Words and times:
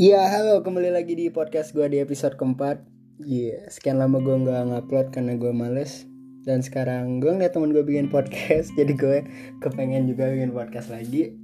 Iya, 0.00 0.32
halo, 0.32 0.64
kembali 0.64 0.96
lagi 0.96 1.12
di 1.12 1.28
podcast 1.28 1.76
gue 1.76 1.84
di 1.92 2.00
episode 2.00 2.32
keempat. 2.40 2.80
Iya, 3.20 3.68
sekian 3.68 4.00
lama 4.00 4.16
gue 4.24 4.32
nggak 4.32 4.72
ngupload 4.72 5.12
karena 5.12 5.36
gue 5.36 5.52
males. 5.52 6.08
Dan 6.40 6.64
sekarang 6.64 7.20
gue 7.20 7.28
ngeliat 7.28 7.52
temen 7.52 7.68
gue 7.68 7.84
bikin 7.84 8.08
podcast, 8.08 8.72
jadi 8.80 8.96
gue 8.96 9.18
kepengen 9.60 10.08
juga 10.08 10.32
bikin 10.32 10.56
podcast 10.56 10.88
lagi. 10.88 11.36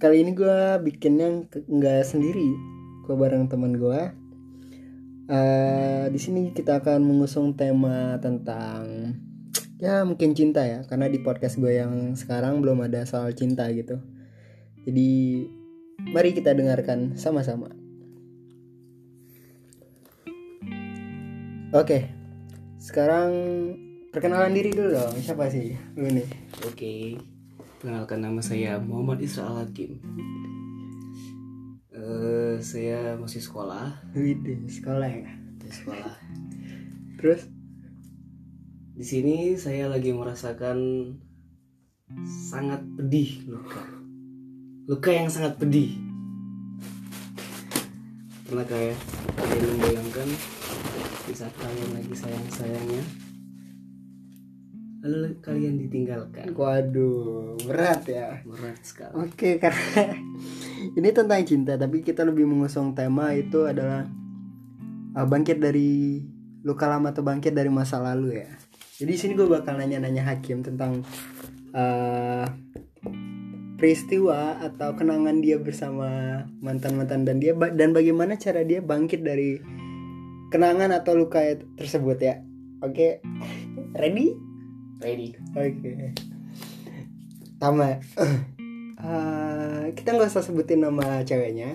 Kali 0.00 0.24
ini 0.24 0.32
gue 0.32 0.80
bikinnya 0.80 1.44
ke- 1.52 1.68
nggak 1.68 2.00
sendiri, 2.08 2.56
gue 3.04 3.14
bareng 3.20 3.44
temen 3.52 3.76
gue. 3.76 4.00
Eh, 5.28 6.08
di 6.08 6.16
sini 6.16 6.56
kita 6.56 6.80
akan 6.80 7.04
mengusung 7.04 7.52
tema 7.52 8.16
tentang 8.24 9.12
ya 9.76 10.00
mungkin 10.08 10.32
cinta 10.32 10.64
ya, 10.64 10.88
karena 10.88 11.04
di 11.04 11.20
podcast 11.20 11.60
gue 11.60 11.76
yang 11.76 12.16
sekarang 12.16 12.64
belum 12.64 12.88
ada 12.88 13.04
soal 13.04 13.28
cinta 13.36 13.68
gitu. 13.76 14.00
Jadi 14.88 15.12
Mari 16.00 16.32
kita 16.32 16.56
dengarkan 16.56 17.14
sama-sama. 17.20 17.68
Oke, 21.72 22.04
sekarang 22.76 23.30
perkenalan 24.12 24.52
diri 24.52 24.76
dulu 24.76 24.92
dong. 24.92 25.14
Siapa 25.16 25.48
sih 25.48 25.72
lu 25.96 26.08
nih? 26.08 26.28
Oke, 26.68 27.16
perkenalkan 27.80 28.20
nama 28.20 28.40
saya 28.44 28.76
Muhammad 28.76 29.24
Isra 29.24 29.64
Hakim. 29.64 29.96
Eh, 31.92 32.56
saya 32.60 33.14
masih 33.16 33.40
sekolah, 33.40 33.94
Widih, 34.12 34.68
sekolah 34.68 35.08
ya. 35.08 35.32
di 35.60 35.70
sekolah. 35.70 36.14
Terus, 37.20 37.46
Di 38.92 39.08
sini 39.08 39.56
saya 39.56 39.88
lagi 39.88 40.12
merasakan 40.12 40.78
sangat 42.28 42.84
pedih 42.92 43.48
luka, 43.48 43.80
luka 44.86 45.14
yang 45.14 45.30
sangat 45.30 45.54
pedih. 45.62 45.94
Pernah 48.50 48.66
kayak 48.66 48.98
kalian 49.38 49.64
membayangkan 49.78 50.28
di 51.22 51.34
saat 51.38 51.54
kalian 51.54 51.90
lagi 51.94 52.14
sayang-sayangnya, 52.18 53.02
lalu 55.06 55.38
kalian 55.38 55.78
ditinggalkan. 55.86 56.50
waduh, 56.52 57.54
berat 57.62 58.02
ya. 58.10 58.42
Berat 58.42 58.82
sekali. 58.82 59.14
Oke, 59.22 59.62
karena 59.62 60.18
ini 60.98 61.08
tentang 61.14 61.46
cinta, 61.46 61.78
tapi 61.78 62.02
kita 62.02 62.26
lebih 62.26 62.44
mengusung 62.44 62.92
tema 62.92 63.32
itu 63.38 63.64
adalah 63.64 64.04
uh, 65.14 65.26
bangkit 65.30 65.62
dari 65.62 66.20
luka 66.66 66.90
lama 66.90 67.14
atau 67.14 67.22
bangkit 67.22 67.54
dari 67.54 67.70
masa 67.70 68.02
lalu 68.02 68.42
ya. 68.42 68.50
Jadi 68.98 69.10
di 69.14 69.18
sini 69.18 69.32
gue 69.38 69.46
bakal 69.46 69.78
nanya-nanya 69.78 70.26
Hakim 70.26 70.62
tentang 70.62 71.06
uh, 71.74 72.46
peristiwa 73.82 74.62
atau 74.62 74.94
kenangan 74.94 75.42
dia 75.42 75.58
bersama 75.58 76.38
mantan-mantan 76.62 77.26
dan 77.26 77.42
dia 77.42 77.50
dan 77.74 77.90
bagaimana 77.90 78.38
cara 78.38 78.62
dia 78.62 78.78
bangkit 78.78 79.26
dari 79.26 79.58
kenangan 80.54 80.94
atau 80.94 81.18
luka 81.18 81.42
tersebut 81.74 82.22
ya. 82.22 82.38
Oke, 82.78 83.18
ready? 84.00 84.38
Ready? 85.02 85.34
Oke. 85.58 86.14
Tama. 87.58 87.98
Eh, 89.02 89.98
kita 89.98 90.14
nggak 90.14 90.30
usah 90.30 90.46
sebutin 90.46 90.86
nama 90.86 91.26
ceweknya. 91.26 91.74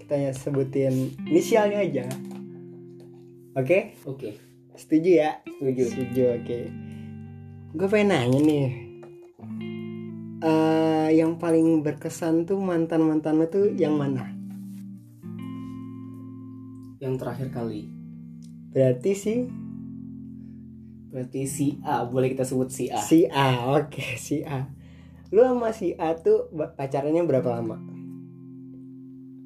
Kita 0.00 0.16
hanya 0.16 0.32
sebutin 0.32 1.12
inisialnya 1.28 1.84
aja. 1.84 2.08
Oke? 3.52 3.92
Oke. 4.08 4.40
Setuju 4.72 5.10
ya? 5.12 5.44
Setuju. 5.44 5.84
Setuju, 5.92 6.22
oke. 6.40 6.58
Gue 7.76 7.88
pengen 7.92 8.16
nanya 8.16 8.40
nih. 8.40 8.68
Eh, 10.40 10.83
yang 11.14 11.38
paling 11.38 11.86
berkesan 11.86 12.44
tuh 12.44 12.58
mantan-mantan 12.58 13.38
lo 13.38 13.46
tuh 13.46 13.70
yang 13.70 13.94
mana? 13.94 14.34
Yang 16.98 17.14
terakhir 17.22 17.48
kali. 17.54 17.88
Berarti 18.74 19.12
sih 19.14 19.38
Berarti 21.14 21.46
si 21.46 21.78
A, 21.86 22.02
boleh 22.10 22.34
kita 22.34 22.42
sebut 22.42 22.74
si 22.74 22.90
A. 22.90 22.98
si 22.98 23.22
A. 23.30 23.70
Oke, 23.78 24.18
si 24.18 24.42
A. 24.42 24.66
Lu 25.30 25.46
sama 25.46 25.70
si 25.70 25.94
A 25.94 26.18
tuh 26.18 26.50
pacarannya 26.50 27.22
berapa 27.22 27.54
lama? 27.54 27.78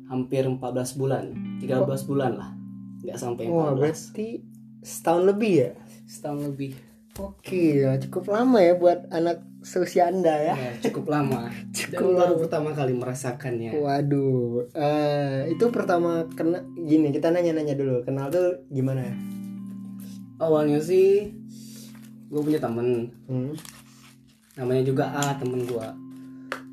Hampir 0.08 0.48
14 0.48 0.56
bulan, 0.96 1.28
13 1.60 2.08
bulan 2.08 2.40
lah. 2.40 2.50
Nggak 3.04 3.20
sampai 3.20 3.52
14. 3.52 3.52
Wah, 3.52 3.76
berarti 3.76 4.28
setahun 4.80 5.28
lebih 5.28 5.52
ya? 5.60 5.70
Setahun 6.08 6.40
lebih. 6.48 6.72
Oke, 7.20 7.84
ya, 7.84 8.00
cukup 8.00 8.32
lama 8.32 8.64
ya 8.64 8.72
buat 8.72 9.04
anak 9.12 9.44
seusia 9.60 10.06
Anda 10.06 10.34
ya. 10.42 10.54
Ya, 10.54 10.70
cukup 10.80 11.10
lama. 11.10 11.50
Cukup 11.76 12.14
Dan 12.14 12.18
baru 12.18 12.34
lama. 12.34 12.42
pertama 12.42 12.68
kali 12.72 12.92
merasakannya. 12.94 13.70
Waduh, 13.74 14.70
eh, 14.72 15.50
itu 15.50 15.64
pertama 15.68 16.24
kena 16.32 16.62
gini 16.78 17.10
kita 17.10 17.28
nanya-nanya 17.28 17.74
dulu 17.74 18.00
kenal 18.02 18.28
tuh 18.28 18.62
gimana 18.68 19.02
ya? 19.02 19.14
Awalnya 20.38 20.78
sih 20.78 21.34
gue 22.28 22.40
punya 22.40 22.60
temen, 22.60 23.10
Hmm. 23.26 23.56
namanya 24.54 24.82
juga 24.84 25.10
A, 25.10 25.34
temen 25.34 25.64
gue. 25.64 25.88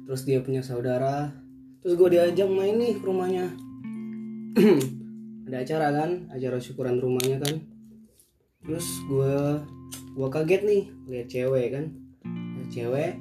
Terus 0.06 0.22
dia 0.22 0.40
punya 0.40 0.62
saudara. 0.62 1.34
Terus 1.82 1.96
gue 1.96 2.10
diajak 2.12 2.46
main 2.46 2.76
nih 2.76 2.98
ke 2.98 3.06
rumahnya. 3.06 3.50
Ada 5.46 5.58
acara 5.62 5.88
kan, 5.94 6.10
acara 6.30 6.58
syukuran 6.58 6.98
rumahnya 6.98 7.38
kan. 7.40 7.56
Terus 8.62 8.86
gue 9.06 9.34
gue 10.14 10.28
kaget 10.30 10.62
nih 10.64 10.82
lihat 11.08 11.28
cewek 11.28 11.68
kan, 11.72 11.86
cewek 12.68 13.18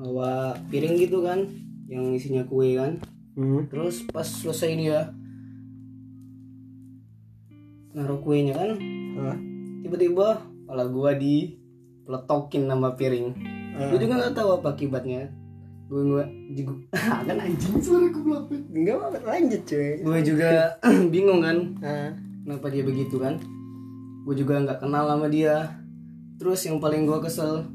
bawa 0.00 0.56
piring 0.68 0.96
gitu 0.96 1.20
kan, 1.20 1.44
yang 1.86 2.12
isinya 2.12 2.44
kue 2.44 2.74
kan. 2.74 2.96
Hmm. 3.36 3.68
Terus 3.68 4.04
pas 4.08 4.24
selesai 4.26 4.74
dia 4.74 5.00
naruh 7.90 8.22
kuenya 8.22 8.54
kan, 8.54 8.70
Hah? 9.18 9.36
tiba-tiba 9.82 10.38
kepala 10.64 10.86
gua 10.86 11.10
di 11.18 11.58
peletokin 12.06 12.70
nama 12.70 12.94
piring. 12.94 13.34
Ah. 13.74 13.90
Gue 13.90 13.98
juga 14.02 14.18
nggak 14.18 14.34
tahu 14.34 14.50
apa 14.62 14.74
akibatnya. 14.74 15.30
Gue 15.90 16.06
gue 16.06 16.24
juga 16.54 16.74
kan 17.26 17.34
anjing 17.38 17.82
suara 17.82 18.06
gue 18.06 18.38
Enggak 18.70 18.94
apa 19.10 19.18
lanjut 19.26 19.62
cuy. 19.66 19.90
Gue 20.02 20.18
juga 20.22 20.78
bingung 21.14 21.42
kan, 21.42 21.56
Ah. 21.82 22.10
kenapa 22.46 22.70
dia 22.70 22.82
begitu 22.86 23.18
kan? 23.18 23.38
Gue 24.22 24.34
juga 24.38 24.62
nggak 24.62 24.78
kenal 24.82 25.10
sama 25.10 25.26
dia. 25.26 25.74
Terus 26.38 26.62
yang 26.62 26.78
paling 26.78 27.04
gue 27.04 27.18
kesel, 27.20 27.66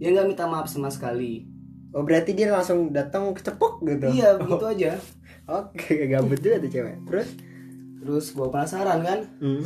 dia 0.00 0.08
nggak 0.10 0.26
minta 0.26 0.48
maaf 0.48 0.64
sama 0.64 0.88
sekali. 0.88 1.44
Oh 1.92 2.00
berarti 2.00 2.32
dia 2.32 2.48
langsung 2.48 2.88
datang 2.88 3.30
kecepok 3.30 3.84
gitu? 3.84 4.08
Iya 4.08 4.34
begitu 4.34 4.64
aja. 4.64 4.90
Oke, 5.60 6.08
gabut 6.08 6.38
juga 6.38 6.56
tuh 6.58 6.70
cewek. 6.70 6.96
Terus? 7.04 7.28
Terus 8.00 8.24
gue 8.30 8.48
penasaran 8.48 9.00
kan, 9.02 9.20
Hmm. 9.38 9.60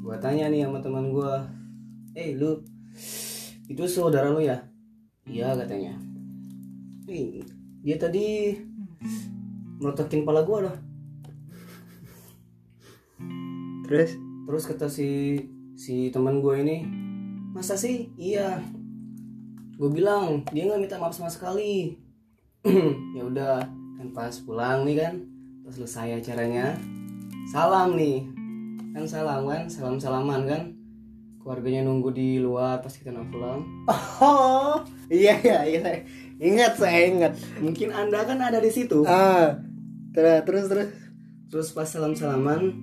gue 0.00 0.16
tanya 0.18 0.48
nih 0.48 0.64
sama 0.64 0.80
teman 0.80 1.12
gue 1.12 1.32
eh 2.12 2.34
lu 2.34 2.58
itu 3.68 3.84
saudara 3.86 4.26
lu 4.26 4.42
ya 4.42 4.58
iya 5.22 5.54
katanya 5.54 5.94
"Ih, 7.06 7.44
dia 7.78 7.94
tadi 7.94 8.56
merotokin 9.78 10.26
kepala 10.26 10.42
gue 10.42 10.58
loh 10.66 10.76
Terus? 13.86 14.10
terus 14.46 14.64
kata 14.66 14.86
si 14.90 15.38
si 15.74 16.10
teman 16.10 16.42
gue 16.42 16.54
ini 16.58 16.76
masa 17.50 17.78
sih 17.78 18.10
iya 18.14 18.58
gue 19.80 19.88
bilang 19.90 20.44
dia 20.46 20.68
nggak 20.68 20.76
minta 20.78 20.96
maaf 20.96 21.16
sama 21.16 21.26
sekali 21.26 21.96
ya 23.16 23.22
udah 23.24 23.64
kan 23.96 24.08
pas 24.12 24.36
pulang 24.38 24.84
nih 24.84 24.96
kan 24.98 25.14
pas 25.62 25.72
selesai 25.72 26.20
acaranya 26.20 26.76
salam 27.46 27.96
nih 27.96 28.28
kan 28.92 29.04
salam 29.06 29.48
kan 29.48 29.64
salam 29.66 29.96
salaman 29.96 30.44
kan 30.44 30.62
keluarganya 31.38 31.80
nunggu 31.82 32.12
di 32.12 32.36
luar 32.36 32.78
pas 32.78 32.92
kita 32.92 33.08
mau 33.08 33.24
pulang 33.26 33.64
Oh, 34.20 34.76
iya 35.10 35.40
iya 35.40 35.64
iya. 35.66 35.80
saya 35.80 36.00
Ingat 36.36 36.72
saya 36.74 37.00
ingat. 37.06 37.32
mungkin 37.58 37.88
anda 37.90 38.20
kan 38.22 38.36
ada 38.36 38.60
di 38.60 38.68
situ 38.68 39.04
Ah. 39.04 39.56
Terus 40.10 40.44
terus 40.44 40.64
terus. 40.66 40.88
terus 41.48 41.68
pas 41.70 41.84
salam 41.84 42.12
salaman 42.12 42.76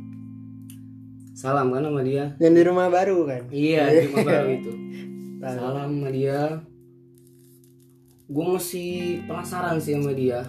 salam 1.31 1.69
kan 1.69 1.85
sama 1.85 2.01
dia 2.01 2.33
Yang 2.37 2.53
di 2.55 2.63
rumah 2.65 2.89
baru 2.89 3.17
kan? 3.23 3.41
iya 3.47 3.85
di 3.87 4.09
rumah 4.09 4.25
baru 4.25 4.49
itu 4.51 4.71
salam 5.43 5.77
sama 5.93 6.09
dia 6.09 6.41
gue 8.27 8.45
masih 8.45 8.89
penasaran 9.23 9.77
sih 9.77 9.93
sama 9.93 10.11
dia 10.11 10.43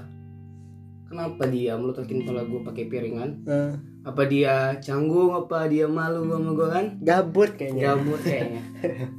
kenapa 1.05 1.47
dia 1.47 1.73
melutokin 1.75 2.21
kepala 2.21 2.43
gue 2.43 2.61
pakai 2.61 2.85
piringan 2.87 3.31
Ah. 3.45 3.75
apa 4.05 4.23
dia 4.25 4.77
canggung 4.79 5.31
apa 5.33 5.65
dia 5.67 5.87
malu 5.87 6.27
sama 6.27 6.51
gue 6.53 6.69
kan 6.69 6.87
Gabut 6.99 7.51
kayaknya. 7.53 7.83
gabut 7.89 8.21
kayaknya 8.21 8.63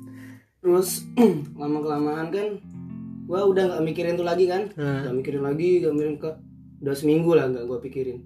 terus 0.61 1.07
lama 1.55 1.79
kelamaan 1.79 2.27
kan 2.27 2.47
gue 3.25 3.39
udah 3.39 3.63
nggak 3.69 3.83
mikirin 3.83 4.13
tuh 4.13 4.23
lagi 4.23 4.45
kan 4.45 4.67
Ah. 4.75 5.01
nggak 5.03 5.15
mikirin 5.15 5.41
lagi 5.41 5.69
nggak 5.79 5.93
mikirin 5.93 6.17
ke 6.17 6.29
udah 6.79 6.93
seminggu 6.93 7.31
lah 7.31 7.47
nggak 7.47 7.63
gue 7.63 7.79
pikirin 7.81 8.19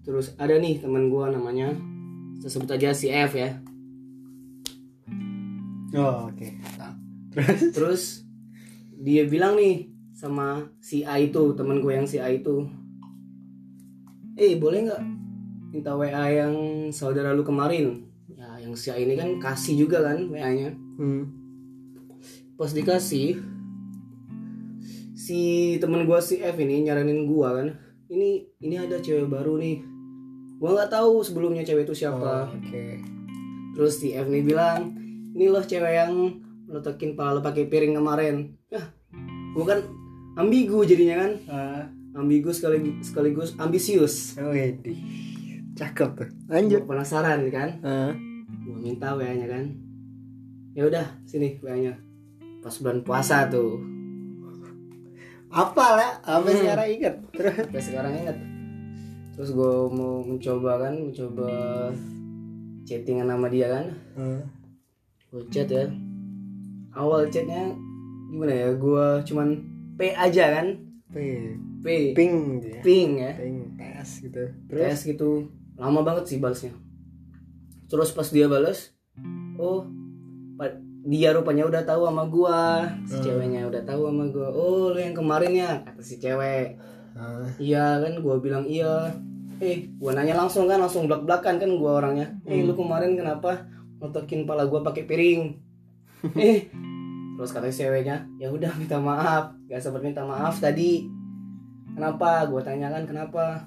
terus 0.00 0.32
ada 0.36 0.54
nih 0.54 0.76
teman 0.78 1.08
gue 1.08 1.24
namanya 1.26 1.72
saya 2.38 2.50
sebut 2.50 2.70
aja 2.70 2.92
si 2.92 3.08
F 3.08 3.32
ya 3.34 3.56
Oh, 5.90 6.28
oke. 6.28 6.44
Terus? 7.32 7.60
terus 7.72 8.02
dia 8.98 9.22
bilang 9.30 9.54
nih 9.54 9.86
sama 10.10 10.66
si 10.82 11.06
A 11.06 11.22
itu 11.22 11.54
temen 11.54 11.78
gue 11.78 11.94
yang 11.94 12.06
si 12.10 12.18
A 12.18 12.26
itu. 12.26 12.66
Eh 14.34 14.58
boleh 14.58 14.90
nggak 14.90 15.02
minta 15.70 15.94
WA 15.94 16.26
yang 16.30 16.54
saudara 16.90 17.30
lu 17.30 17.46
kemarin? 17.46 18.02
Ya 18.34 18.58
yang 18.58 18.74
si 18.74 18.90
A 18.90 18.98
ini 18.98 19.14
kan 19.14 19.38
kasih 19.38 19.86
juga 19.86 20.02
kan 20.02 20.26
WA 20.30 20.50
nya 20.54 20.70
hmm. 20.98 21.22
pas 22.58 22.74
dikasih 22.74 23.38
si 25.14 25.40
temen 25.78 26.02
gua 26.02 26.18
si 26.18 26.42
F 26.42 26.56
ini 26.58 26.82
nyaranin 26.82 27.26
gua 27.30 27.62
kan 27.62 27.68
ini 28.08 28.48
ini 28.58 28.74
ada 28.80 28.98
cewek 28.98 29.28
baru 29.28 29.60
nih. 29.60 29.84
Gua 30.58 30.74
nggak 30.74 30.90
tahu 30.90 31.22
sebelumnya 31.22 31.62
cewek 31.62 31.86
itu 31.86 31.94
Oh, 31.94 32.00
siapa 32.00 32.50
oke. 32.50 32.86
Terus 33.76 33.94
si 34.00 34.16
F 34.16 34.26
nih 34.26 34.42
bilang 34.42 34.96
ini 35.36 35.46
loh 35.52 35.62
cewek 35.62 35.92
yang 35.94 36.12
letekin 36.68 37.16
pala 37.16 37.34
lo 37.34 37.40
pakai 37.40 37.66
piring 37.66 37.96
kemarin. 37.96 38.52
Ya 38.68 38.84
gua 39.56 39.64
kan 39.74 39.80
ambigu 40.36 40.84
jadinya 40.84 41.24
kan. 41.26 41.32
Ah. 41.48 41.84
Ambigu 42.14 42.50
sekaligus, 42.50 43.08
sekaligus 43.08 43.50
ambisius. 43.56 44.36
Oh 44.36 44.52
edi 44.52 44.94
cakep 45.74 46.10
tuh. 46.14 46.28
Lanjut. 46.46 46.84
Gua 46.84 46.90
penasaran 46.94 47.40
kan? 47.48 47.68
Ah. 47.80 48.12
Gua 48.62 48.76
minta 48.76 49.16
WA 49.16 49.32
nya 49.32 49.48
kan. 49.48 49.64
Ya 50.72 50.86
udah 50.86 51.06
sini 51.24 51.58
WA 51.58 51.74
nya 51.74 51.94
pas 52.58 52.74
bulan 52.78 53.00
puasa 53.02 53.48
tuh. 53.48 53.80
Apa 55.48 55.86
lah? 55.96 56.10
Apa 56.20 56.44
Hmm. 56.44 56.60
sekarang 56.60 56.88
inget 56.92 57.14
terus? 57.32 57.54
Sampai 57.56 57.80
sekarang 57.82 58.12
ingat. 58.14 58.36
Terus 59.32 59.50
gue 59.54 59.72
mau 59.88 60.20
mencoba 60.20 60.72
kan 60.76 60.94
mencoba 60.98 61.48
chattingan 62.84 63.30
sama 63.30 63.48
dia 63.48 63.66
kan. 63.70 63.86
Ah. 64.14 64.42
gue 65.28 65.44
chat 65.48 65.68
ya 65.68 65.84
awal 66.98 67.30
chatnya 67.30 67.72
gimana 68.28 68.52
ya? 68.52 68.68
Gue 68.74 69.22
cuman 69.24 69.48
P 69.94 70.10
aja 70.12 70.44
kan? 70.58 70.66
P. 71.08 71.16
P. 71.80 71.86
Ping 72.12 72.58
gitu 72.58 72.66
ya. 72.74 72.80
Ping 72.82 73.10
ya? 73.16 73.32
Ping 73.38 73.58
tes 73.78 74.08
gitu. 74.20 74.42
Tes 74.66 74.98
terus 74.98 75.00
gitu. 75.06 75.30
Lama 75.78 76.02
banget 76.02 76.26
sih 76.26 76.38
balasnya. 76.42 76.74
Terus 77.88 78.10
pas 78.10 78.28
dia 78.28 78.50
balas 78.50 78.92
oh 79.58 79.86
dia 81.08 81.32
rupanya 81.32 81.64
udah 81.64 81.82
tahu 81.88 82.04
sama 82.04 82.28
gua. 82.28 82.84
Si 83.08 83.16
Hmm. 83.16 83.24
ceweknya 83.24 83.64
udah 83.64 83.82
tahu 83.88 84.12
sama 84.12 84.28
gua. 84.28 84.48
Oh 84.52 84.92
lu 84.92 85.00
yang 85.00 85.16
kemarin 85.16 85.52
ya? 85.56 85.70
Kata 85.80 86.02
si 86.04 86.20
cewek. 86.20 86.76
Ah 87.16 87.48
Iya 87.56 88.04
kan? 88.04 88.20
Gua 88.20 88.36
bilang 88.36 88.68
iya. 88.68 89.16
Eh 89.56 89.88
gua 89.96 90.12
nanya 90.12 90.36
langsung 90.36 90.68
kan? 90.68 90.76
Langsung 90.76 91.08
belak 91.08 91.24
belakan 91.24 91.56
kan 91.56 91.70
gua 91.80 92.04
orangnya. 92.04 92.36
Eh 92.44 92.60
lu 92.60 92.76
kemarin 92.76 93.16
kenapa 93.16 93.64
ngotokin 93.98 94.44
pala 94.44 94.68
gua 94.68 94.84
pakai 94.84 95.08
piring? 95.08 95.42
Eh 96.36 96.68
terus 97.38 97.54
kata 97.54 97.70
si 97.70 97.86
ceweknya 97.86 98.26
ya 98.36 98.50
udah 98.50 98.74
minta 98.74 98.98
maaf. 98.98 99.54
Gak 99.70 99.78
sempat 99.78 100.02
minta 100.02 100.26
maaf 100.26 100.58
tadi. 100.58 101.06
Kenapa? 101.94 102.42
Gua 102.50 102.58
tanya 102.58 102.90
kan 102.90 103.06
kenapa? 103.06 103.62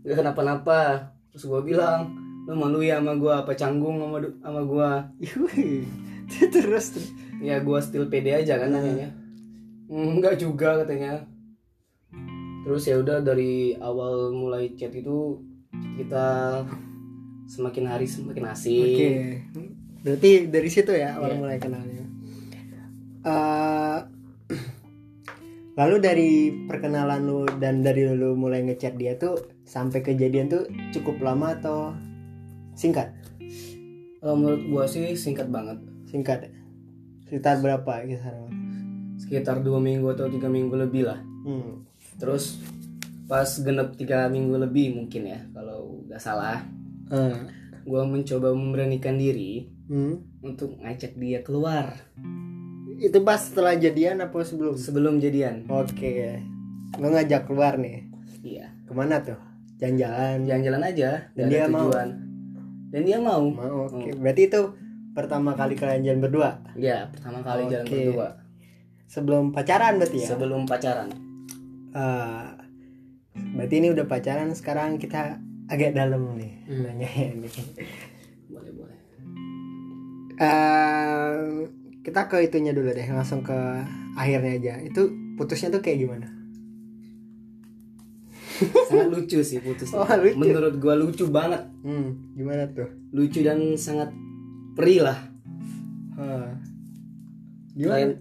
Gak 0.00 0.16
kenapa 0.16 0.40
napa 0.40 0.80
terus 1.28 1.44
gua 1.44 1.60
bilang 1.60 2.16
lu 2.48 2.56
malu 2.56 2.80
ya 2.80 2.98
sama 2.98 3.14
gua 3.20 3.44
apa 3.44 3.52
canggung 3.52 4.00
sama 4.00 4.18
sama 4.40 5.12
Yui. 5.20 5.84
terus 6.56 7.12
ya 7.38 7.60
gua 7.60 7.84
still 7.84 8.08
pede 8.08 8.32
aja 8.32 8.56
kan 8.56 8.72
nanyanya. 8.72 9.12
"Hmm, 9.86 10.16
enggak 10.16 10.40
juga 10.40 10.80
katanya. 10.80 11.20
Terus 12.64 12.82
ya 12.84 12.96
udah 13.00 13.20
dari 13.20 13.76
awal 13.76 14.32
mulai 14.32 14.72
chat 14.76 14.92
itu 14.92 15.40
kita 15.96 16.60
semakin 17.44 17.84
hari 17.88 18.06
semakin 18.06 18.44
asik. 18.52 18.78
Oke. 18.78 19.10
Berarti 20.00 20.30
dari 20.48 20.68
situ 20.70 20.92
ya 20.92 21.16
awal 21.18 21.34
Iya. 21.34 21.38
mulai 21.40 21.58
kenalnya. 21.60 21.99
Lalu 25.80 25.96
dari 25.96 26.30
perkenalan 26.68 27.24
lu 27.24 27.48
dan 27.56 27.80
dari 27.80 28.04
lu 28.04 28.36
mulai 28.36 28.60
ngechat 28.60 29.00
dia 29.00 29.16
tuh 29.16 29.40
sampai 29.64 30.04
kejadian 30.04 30.52
tuh 30.52 30.68
cukup 30.92 31.16
lama 31.24 31.56
atau 31.56 31.96
singkat? 32.76 33.08
kalau 34.20 34.36
menurut 34.36 34.62
gua 34.68 34.84
sih 34.84 35.16
singkat 35.16 35.48
banget 35.48 35.80
Singkat. 36.04 36.50
Sekitar 37.24 37.62
berapa 37.62 38.02
kisaran? 38.04 38.50
sekitar 39.16 39.62
dua 39.62 39.78
minggu 39.78 40.10
atau 40.10 40.26
tiga 40.26 40.48
minggu 40.48 40.74
lebih 40.76 41.06
lah 41.06 41.20
Hmm. 41.40 41.88
terus 42.16 42.60
pas 43.24 43.46
genep 43.46 43.96
tiga 43.96 44.28
minggu 44.28 44.58
lebih 44.58 44.92
mungkin 44.92 45.24
ya 45.24 45.40
kalau 45.54 46.04
nggak 46.04 46.20
salah 46.20 46.60
Ah. 47.08 47.48
gua 47.84 48.04
mencoba 48.04 48.52
memberanikan 48.52 49.16
diri 49.16 49.64
Hmm. 49.88 50.20
untuk 50.42 50.76
ngajak 50.76 51.16
dia 51.16 51.40
keluar 51.40 51.96
Itu 53.00 53.18
pas 53.20 53.40
setelah 53.40 53.72
jadian 53.74 54.20
apa 54.20 54.36
sebelum? 54.40 54.76
sebelum 54.76 55.14
jadian 55.16 55.64
Oke. 55.66 56.36
Lu 56.94 57.08
ngajak 57.08 57.46
keluar 57.46 57.74
nih. 57.74 58.04
iya 58.40 58.68
Ke 58.84 58.92
mana 58.92 59.18
tuh? 59.18 59.40
Jalan-jalan. 59.74 60.44
jalan-jalan 60.44 60.82
aja 60.84 61.10
Dan 61.32 61.48
dia 61.48 61.64
ada 61.64 61.70
mau? 61.70 61.88
tujuan 61.88 62.08
dan 62.90 63.02
dia 63.02 63.18
mau 63.18 63.40
Mau. 63.40 63.88
Oke. 63.88 64.12
Berarti 64.12 64.42
itu 64.44 64.60
pertama 65.10 65.54
kali 65.54 65.74
kalian 65.74 66.02
jalan 66.02 66.20
berdua. 66.20 66.50
ya 66.74 67.08
pertama 67.08 67.40
kali 67.40 67.64
jalan 67.66 67.84
Oke. 67.84 67.96
berdua 68.04 68.28
Sebelum 69.06 69.50
pacaran 69.50 69.96
berarti 69.96 70.18
ya? 70.18 70.28
sebelum 70.28 70.62
pacaran 70.64 71.08
Eh, 71.90 72.44
berarti 73.50 73.74
ini 73.76 73.88
udah 73.88 74.04
pacaran 74.04 74.52
sekarang 74.52 74.94
kita 74.96 75.40
agak 75.66 75.90
dalam 75.92 76.34
nih 76.34 76.52
Hmm. 76.66 76.82
nanya 76.84 77.08
ini. 77.08 77.48
boleh 78.46 78.72
boleh 78.72 78.98
Eh, 80.36 81.66
kita 82.10 82.26
ke 82.26 82.42
itunya 82.42 82.70
dulu 82.70 82.90
deh, 82.90 83.06
langsung 83.06 83.40
ke 83.40 83.54
akhirnya 84.12 84.52
aja. 84.52 84.74
Itu 84.82 85.08
putusnya 85.34 85.70
tuh 85.70 85.78
kayak 85.78 85.98
gimana? 86.00 86.28
sangat 88.88 89.08
lucu 89.08 89.40
sih 89.40 89.56
putusnya 89.58 89.96
Oh, 89.96 90.08
lucu. 90.20 90.36
menurut 90.36 90.74
gua 90.76 90.92
lucu 90.92 91.24
banget 91.26 91.64
Hmm, 91.80 92.36
gimana 92.36 92.68
tuh? 92.68 92.92
lucu 93.10 93.40
dan 93.40 93.72
sangat 93.72 94.12
perih 94.70 95.00
lah 95.00 95.16
Hah. 96.14 96.52
kalian 97.72 98.20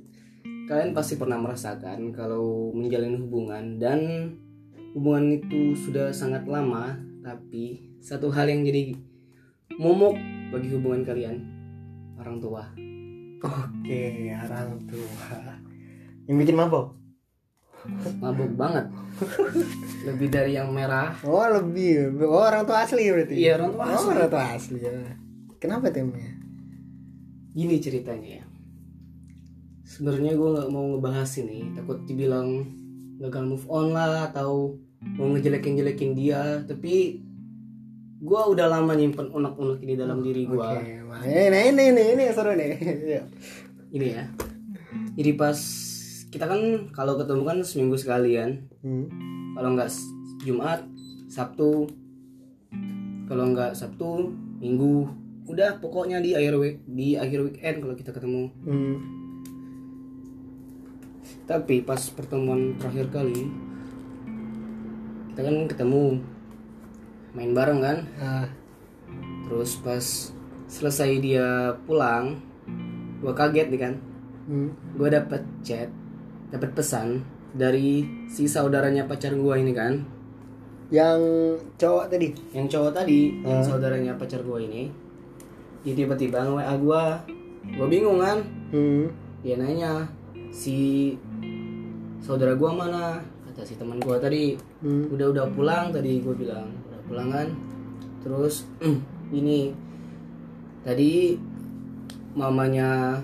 kalian 0.64 0.92
pasti 0.94 1.20
pernah 1.20 1.36
merasakan 1.36 2.16
kalau 2.16 2.72
menjalin 2.72 3.20
hubungan 3.20 3.76
dan 3.76 4.00
hubungan 4.96 5.36
itu 5.36 5.76
sudah 5.76 6.10
sangat 6.10 6.48
lama 6.48 6.96
tapi 7.20 7.92
satu 8.00 8.32
hal 8.32 8.48
yang 8.48 8.64
jadi 8.64 8.96
momok 9.76 10.16
bagi 10.50 10.72
hubungan 10.72 11.04
kalian 11.04 11.36
orang 12.16 12.40
tua 12.40 12.64
Oke, 13.40 14.02
orang 14.30 14.76
tua. 14.86 15.32
Yang 16.26 16.38
bikin 16.38 16.56
mabok? 16.56 16.88
mabuk 18.20 18.60
banget 18.60 18.92
lebih 20.04 20.28
dari 20.28 20.52
yang 20.52 20.68
merah 20.70 21.16
Oh, 21.24 21.40
lebih. 21.48 22.12
Oh, 22.22 22.44
orang 22.44 22.68
tua 22.68 22.84
asli 22.84 23.08
berarti. 23.08 23.40
iya 23.40 23.56
orang 23.56 23.72
tua 23.72 23.84
Oh, 23.84 23.96
asli. 23.96 24.10
orang 24.12 24.30
tua 24.30 24.44
asli 24.52 24.80
ya. 24.80 24.92
Kenapa 25.58 25.88
temanya? 25.88 26.36
gini 27.50 27.80
ceritanya 27.80 28.40
ya 28.40 28.46
sebenarnya 29.82 30.38
gue 30.38 30.50
nggak 30.54 30.70
mau 30.70 30.96
ngebahas 30.96 31.28
ini 31.40 31.74
takut 31.74 32.06
dibilang 32.06 32.62
gagal 33.18 33.44
move 33.44 33.66
on 33.68 33.92
lah 33.92 34.30
atau 34.30 34.78
mau 35.18 35.28
ngejelekin 35.34 35.76
jelekin 35.76 36.14
dia 36.14 36.62
tapi 36.64 37.20
gue 38.20 38.42
udah 38.46 38.68
lama 38.68 38.92
nyimpen 38.92 39.28
unek-unek 39.28 39.80
ini 39.80 39.94
dalam 39.96 40.20
diri 40.20 40.44
gue 40.44 40.60
Oke, 40.60 40.92
wah, 41.04 41.24
ini 41.24 41.72
ini 41.72 41.84
ini 41.90 42.04
ini 42.14 42.22
yang 42.22 42.36
seru 42.36 42.52
nih. 42.52 42.70
Iya. 43.08 43.22
ini 43.90 44.08
ya 44.12 44.24
jadi 45.16 45.32
pas 45.34 45.58
kita 46.28 46.46
kan 46.46 46.62
kalau 46.90 47.16
ketemu 47.16 47.42
kan 47.44 47.58
seminggu 47.62 47.96
sekalian 47.96 48.68
Hmm. 48.80 49.08
kalau 49.52 49.74
nggak 49.74 49.92
Jumat 50.40 50.84
Sabtu 51.26 51.88
kalau 53.26 53.50
nggak 53.50 53.72
Sabtu 53.74 54.32
Minggu 54.58 55.08
udah 55.46 55.80
pokoknya 55.80 56.20
di 56.20 56.32
akhir 56.32 56.56
week 56.56 56.78
di 56.86 57.16
akhir 57.16 57.40
weekend 57.42 57.76
kalau 57.80 57.92
kita 57.94 58.12
ketemu 58.12 58.52
Hmm. 58.62 58.96
tapi 61.46 61.82
pas 61.82 62.00
pertemuan 62.10 62.76
terakhir 62.76 63.10
kali 63.10 63.48
kita 65.30 65.42
kan 65.42 65.56
ketemu 65.66 66.04
main 67.34 67.54
bareng 67.54 67.80
kan? 67.82 67.98
Ah, 68.18 68.46
terus 69.46 69.78
pas 69.82 70.34
selesai 70.70 71.22
dia 71.22 71.74
pulang 71.86 72.42
gua 73.22 73.34
kaget 73.34 73.70
nih 73.70 73.82
kan? 73.82 73.94
Hmm. 74.50 74.74
gua 74.98 75.14
dapet 75.14 75.46
chat 75.62 75.94
dapet 76.50 76.74
pesan 76.74 77.22
dari 77.54 78.02
si 78.26 78.50
saudaranya 78.50 79.06
pacar 79.06 79.38
gua 79.38 79.62
ini 79.62 79.74
kan? 79.74 80.02
Yang 80.90 81.22
cowok 81.78 82.10
tadi. 82.10 82.34
yang 82.54 82.66
cowok 82.66 82.92
tadi 82.98 83.46
yang 83.46 83.62
saudaranya 83.62 84.18
pacar 84.18 84.42
gua 84.42 84.58
ini 84.58 84.90
dia 85.86 85.96
tiba-tiba 85.96 86.44
nge 86.44 86.54
WA 86.60 86.76
gua. 86.82 87.04
Gua 87.78 87.88
bingung 87.88 88.18
kan? 88.18 88.42
Hmm. 88.74 89.06
dia 89.46 89.56
nanya 89.56 90.10
si 90.50 91.14
saudara 92.18 92.58
gua 92.58 92.74
mana? 92.74 93.22
Kata 93.46 93.62
si 93.62 93.78
teman 93.78 94.02
gua 94.02 94.18
tadi. 94.18 94.58
Hmm. 94.82 95.14
udah 95.14 95.30
udah 95.30 95.46
pulang 95.54 95.94
tadi 95.94 96.24
gue 96.24 96.32
bilang 96.34 96.79
kan 97.10 97.48
terus 98.22 98.66
ini. 99.40 99.74
Tadi 100.80 101.36
mamanya 102.40 103.20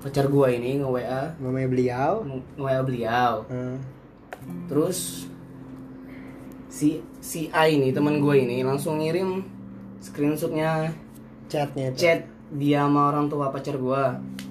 pacar 0.00 0.30
gua 0.30 0.48
ini 0.48 0.78
nge 0.80 0.88
WA 0.88 1.22
Mamanya 1.36 1.68
beliau. 1.68 2.12
nge 2.24 2.62
WA 2.62 2.80
beliau. 2.82 3.34
Ah. 3.50 3.76
terus 4.70 5.28
si 6.72 7.02
si 7.20 7.50
A 7.52 7.66
ini 7.68 7.90
teman 7.92 8.22
gue 8.22 8.34
ini 8.38 8.62
langsung 8.64 9.02
ngirim 9.02 9.44
screenshotnya 10.00 10.94
chatnya 11.50 11.90
itu. 11.92 11.98
chat 11.98 12.20
dia 12.54 12.86
sama 12.86 13.12
orang 13.12 13.26
tua 13.28 13.50
pacar 13.52 13.76
gue 13.76 14.04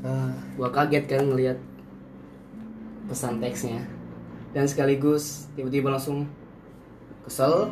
Ah, 0.05 0.29
gue 0.53 0.69
kaget 0.69 1.05
kan 1.09 1.25
ngelihat 1.25 1.57
pesan 3.09 3.41
teksnya. 3.41 3.81
Dan 4.53 4.69
sekaligus 4.69 5.49
tiba-tiba 5.57 5.89
langsung 5.89 6.29
kesel 7.27 7.67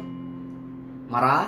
marah. 1.08 1.48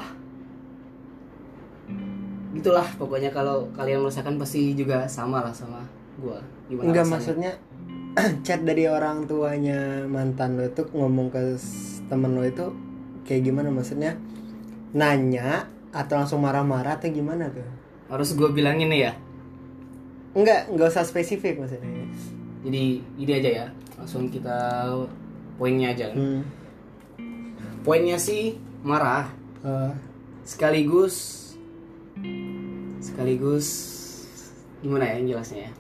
Gitulah 2.56 2.88
pokoknya 2.96 3.30
kalau 3.30 3.68
kalian 3.76 4.02
merasakan 4.02 4.40
pasti 4.40 4.74
juga 4.74 5.06
sama 5.06 5.44
lah 5.44 5.54
sama 5.54 5.84
gue 6.18 6.40
gimana 6.66 6.90
enggak 6.90 7.06
rasanya? 7.06 7.14
maksudnya 7.14 7.52
chat 8.46 8.66
dari 8.66 8.90
orang 8.90 9.30
tuanya 9.30 10.10
mantan 10.10 10.58
lo 10.58 10.66
itu 10.66 10.82
ngomong 10.90 11.30
ke 11.30 11.54
temen 12.10 12.34
lo 12.34 12.42
itu 12.42 12.66
kayak 13.28 13.46
gimana? 13.46 13.70
Maksudnya 13.70 14.18
nanya 14.98 15.70
atau 15.94 16.18
langsung 16.18 16.42
marah-marah 16.42 16.98
atau 16.98 17.14
gimana 17.14 17.52
tuh? 17.54 17.68
Harus 18.10 18.34
gue 18.34 18.50
bilangin 18.50 18.90
nih 18.90 19.02
ya? 19.06 19.14
Enggak 20.34 20.72
enggak 20.74 20.90
usah 20.90 21.06
spesifik 21.06 21.62
maksudnya. 21.62 22.08
Jadi 22.66 22.84
ini 23.22 23.32
aja 23.32 23.50
ya. 23.64 23.68
Langsung 24.00 24.32
kita 24.34 24.90
poinnya 25.62 25.94
aja. 25.94 26.10
Kan. 26.10 26.18
hmm. 26.18 26.42
Poinnya 27.88 28.20
sih 28.20 28.60
marah. 28.84 29.32
Ah, 29.63 29.96
sekaligus 30.44 31.48
sekaligus 33.00 33.67
gimana 34.84 35.08
ya 35.08 35.13
yang 35.24 35.27
jelasnya 35.32 35.72
ya? 35.72 35.74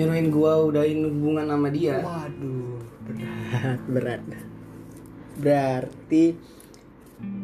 Nyuruhin 0.00 0.32
gua 0.32 0.64
udahin 0.64 1.04
hubungan 1.04 1.52
sama 1.52 1.68
dia. 1.68 2.00
Waduh 2.00 2.80
berat. 3.04 3.80
Berat. 3.92 4.22
Berarti 5.36 6.24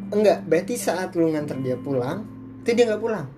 enggak 0.08 0.48
berarti 0.48 0.74
saat 0.80 1.12
lu 1.12 1.28
nganter 1.28 1.60
dia 1.60 1.76
pulang 1.76 2.24
itu 2.64 2.72
dia 2.72 2.88
nggak 2.88 3.04
pulang? 3.04 3.28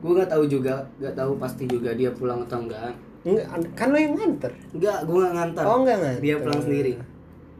Gua 0.00 0.12
nggak 0.16 0.32
tahu 0.32 0.44
juga 0.48 0.88
nggak 0.96 1.12
tahu 1.20 1.36
pasti 1.36 1.68
juga 1.68 1.92
dia 1.92 2.08
pulang 2.08 2.48
atau 2.48 2.64
enggak. 2.64 2.96
Enggak 3.28 3.46
kan 3.76 3.92
lo 3.92 4.00
yang 4.00 4.16
nganter? 4.16 4.52
Enggak 4.72 4.98
gua 5.04 5.18
nggak 5.28 5.34
ngantar 5.36 5.62
oh 5.68 5.76
enggak 5.84 5.98
nganter. 6.00 6.22
Dia 6.24 6.36
pulang 6.40 6.62
sendiri 6.64 7.11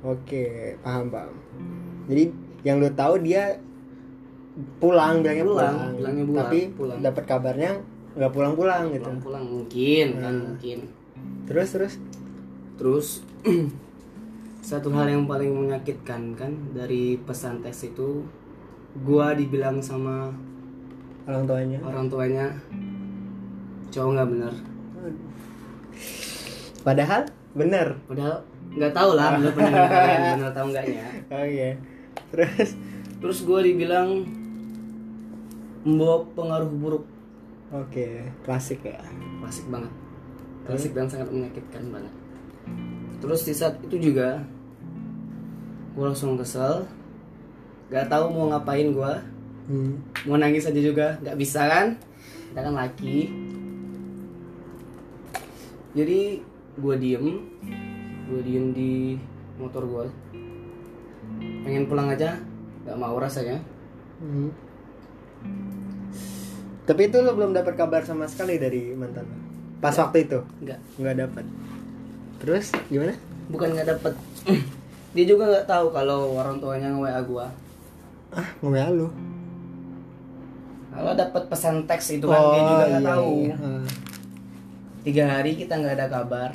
oke 0.02 0.44
paham 0.78 1.06
paham. 1.08 1.34
Jadi 2.06 2.24
yang 2.62 2.78
lu 2.78 2.90
tahu 2.92 3.18
dia 3.20 3.58
pulang 4.76 5.22
bilangnya 5.22 5.42
Pulang, 5.42 5.56
pulang, 5.72 5.92
bilangnya 5.96 6.24
pulang, 6.26 6.40
tapi 6.44 6.58
pulang. 6.70 6.98
dapat 7.00 7.24
kabarnya 7.24 7.70
nggak 8.12 8.32
pulang 8.32 8.52
pulang 8.52 8.84
gitu. 8.90 9.08
Pulang 9.08 9.20
pulang 9.20 9.44
mungkin 9.46 10.06
kan 10.18 10.34
Hmm. 10.34 10.44
mungkin. 10.44 10.78
Terus 11.46 11.68
terus? 11.72 11.94
Terus 12.76 13.06
satu 14.62 14.92
hal 14.92 15.08
yang 15.08 15.24
paling 15.24 15.50
menyakitkan 15.50 16.34
kan 16.34 16.52
dari 16.70 17.16
pesan 17.18 17.58
teks 17.60 17.88
itu 17.88 18.22
gua 19.00 19.32
dibilang 19.32 19.80
sama 19.80 20.28
orang 21.24 21.44
tuanya. 21.46 21.78
orang 21.80 22.06
tuanya 22.06 22.46
cowok 23.88 24.10
nggak 24.12 24.28
bener? 24.28 24.54
Padahal 26.82 27.22
bener. 27.54 27.96
Padahal 28.04 28.42
nggak 28.72 28.92
tahu 28.96 29.10
lah 29.16 29.36
bener 29.36 29.52
pernah 29.52 29.88
kalian 29.92 30.20
bener 30.40 30.52
tahu 30.56 30.66
nggaknya 30.72 31.04
oh 31.28 31.46
iya 31.46 31.70
terus? 32.32 32.76
Terus 33.22 33.38
gue 33.46 33.60
dibilang 33.70 34.26
membawa 35.86 36.26
pengaruh 36.34 36.70
buruk. 36.74 37.06
Oke 37.70 38.26
klasik 38.42 38.82
ya? 38.82 38.98
Klasik 39.38 39.70
banget. 39.70 39.92
Klasik 40.66 40.90
dan 40.90 41.06
sangat 41.06 41.30
menyakitkan 41.30 41.86
banget. 41.94 42.10
Terus 43.22 43.46
di 43.46 43.54
saat 43.54 43.78
itu 43.78 44.10
juga 44.10 44.42
gue 45.94 46.02
langsung 46.02 46.34
kesel. 46.34 46.82
Nggak 47.94 48.10
tahu 48.10 48.24
mau 48.34 48.50
ngapain 48.50 48.90
gue 48.90 49.12
hmm. 49.70 50.26
mau 50.26 50.34
nangis 50.34 50.66
aja 50.66 50.82
juga 50.82 51.14
nggak 51.22 51.38
bisa 51.38 51.62
kan? 51.70 51.94
Kita 52.50 52.60
kan 52.66 52.74
laki. 52.74 53.30
Jadi 55.94 56.42
gue 56.74 56.94
diem 56.98 57.26
gue 58.32 58.42
diem 58.48 58.72
di 58.72 59.20
motor 59.60 59.84
gue 59.84 60.04
pengen 61.68 61.84
pulang 61.84 62.08
aja 62.08 62.40
nggak 62.88 62.98
mau 62.98 63.14
rasanya. 63.20 63.60
Hmm. 64.22 64.54
tapi 66.86 67.10
itu 67.10 67.18
lo 67.18 67.34
belum 67.34 67.50
dapat 67.50 67.74
kabar 67.74 68.06
sama 68.06 68.30
sekali 68.30 68.56
dari 68.56 68.94
mantan 68.96 69.26
lo? 69.26 69.36
Pas 69.82 69.94
waktu 69.98 70.30
itu? 70.30 70.40
Nggak. 70.62 70.78
Nggak 70.98 71.16
dapat 71.26 71.44
terus 72.42 72.74
gimana? 72.90 73.14
Bukan 73.52 73.76
nggak 73.76 73.88
dapet. 73.98 74.14
Dia 75.14 75.24
juga 75.28 75.44
nggak 75.52 75.66
tahu 75.68 75.92
kalau 75.92 76.40
orang 76.40 76.56
tuanya 76.56 76.88
nge 76.90 77.02
wa 77.04 77.20
gue 77.20 77.46
ah 78.32 78.48
nge 78.64 78.84
lu? 78.96 79.08
Kalau 80.92 81.12
dapet 81.16 81.42
pesan 81.48 81.84
teks 81.88 82.20
itu 82.20 82.26
kan 82.28 82.40
dia 82.52 82.62
juga 82.68 82.84
nggak 82.84 83.02
iya, 83.04 83.12
tahu. 83.12 83.32
iya. 83.44 83.56
Tiga 85.02 85.24
hari 85.24 85.50
kita 85.56 85.72
nggak 85.80 85.96
ada 86.00 86.06
kabar. 86.08 86.50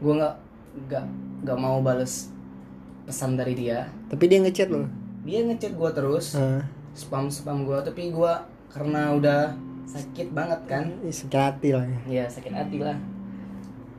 Gue 0.00 0.14
nggak 0.16 0.34
nggak 0.72 1.04
nggak 1.44 1.58
mau 1.58 1.78
bales 1.84 2.32
pesan 3.04 3.34
dari 3.34 3.54
dia. 3.58 3.90
Tapi 4.08 4.24
dia 4.30 4.38
ngechat 4.40 4.68
lo? 4.70 4.86
Dia 5.26 5.42
ngechat 5.46 5.74
gue 5.74 5.90
terus 5.94 6.34
ah. 6.38 6.62
spam 6.94 7.30
spam 7.30 7.66
gue 7.66 7.78
tapi 7.82 8.10
gue 8.10 8.32
karena 8.72 9.12
udah 9.14 9.52
sakit 9.86 10.32
banget 10.32 10.60
kan? 10.70 10.84
Sakit 11.04 11.38
hati 11.38 11.68
lah 11.74 11.84
ya. 11.84 11.98
Ya 12.22 12.24
sakit 12.30 12.54
hati 12.54 12.78
lah. 12.80 12.96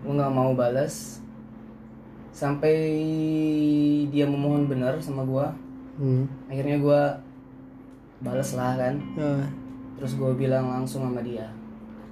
Gue 0.01 0.13
nggak 0.15 0.33
mau 0.33 0.51
bales. 0.55 1.19
Sampai 2.33 2.73
dia 4.09 4.25
memohon 4.25 4.65
benar 4.65 4.97
sama 4.97 5.21
gue 5.21 5.47
hmm. 6.01 6.49
akhirnya 6.49 6.77
gue 6.81 7.01
bales 8.23 8.49
lah 8.55 8.73
kan. 8.79 8.95
Ah. 9.19 9.45
terus 9.93 10.17
gue 10.17 10.31
bilang 10.35 10.67
langsung 10.67 11.05
sama 11.05 11.21
dia. 11.21 11.47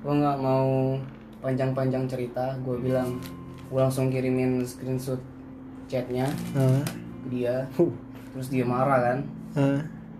Gue 0.05 0.13
nggak 0.13 0.37
mau 0.37 0.95
panjang-panjang 1.41 2.05
cerita. 2.05 2.53
Gue 2.61 2.77
bilang 2.77 3.17
gue 3.71 3.79
langsung 3.79 4.11
kirimin 4.11 4.67
screenshot 4.67 5.19
chatnya 5.87 6.27
ke 6.51 6.67
dia. 7.31 7.63
Huh. 7.79 7.87
terus 8.35 8.51
dia 8.51 8.67
marah 8.67 8.99
kan? 8.99 9.17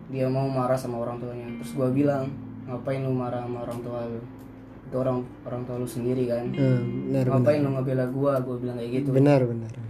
Dia 0.08 0.28
mau 0.32 0.48
marah 0.48 0.76
sama 0.80 1.04
orang 1.04 1.20
tuanya. 1.20 1.48
Terus 1.60 1.72
gue 1.76 1.90
bilang 1.92 2.32
ngapain 2.68 3.04
lu 3.04 3.12
marah 3.12 3.44
sama 3.44 3.68
orang 3.68 3.80
tua 3.84 4.00
lu? 4.08 4.24
Itu 4.88 4.96
orang 5.00 5.24
orang 5.44 5.62
tua 5.68 5.76
lu 5.84 5.88
sendiri 5.88 6.32
kan? 6.32 6.48
Benar 6.52 6.84
benar. 6.84 7.24
Ngapain 7.28 7.60
lu 7.60 7.70
ngebela 7.76 8.06
gue 8.08 8.34
gue 8.40 8.56
bilang 8.64 8.76
kayak 8.80 8.92
gitu. 9.04 9.10
Benar 9.12 9.42
benar 9.44 9.72
benar. 9.72 9.90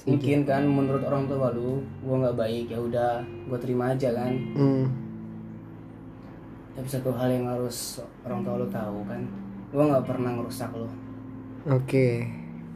mungkin 0.00 0.48
kan 0.48 0.64
menurut 0.64 1.04
orang 1.04 1.28
tua 1.28 1.52
lu 1.52 1.84
gue 2.00 2.16
nggak 2.24 2.32
baik 2.40 2.72
ya 2.72 2.80
udah 2.80 3.20
gue 3.20 3.58
terima 3.60 3.92
aja 3.92 4.08
kan? 4.16 4.32
Hmm. 4.56 4.88
tapi 6.72 6.88
satu 6.88 7.12
hal 7.12 7.28
yang 7.28 7.44
harus 7.44 8.00
orang 8.24 8.40
tua 8.40 8.64
lu 8.64 8.66
tahu 8.72 9.04
kan 9.04 9.20
gue 9.68 9.84
nggak 9.84 10.08
pernah 10.08 10.32
ngerusak 10.40 10.72
lo 10.72 10.88
oke 11.68 12.06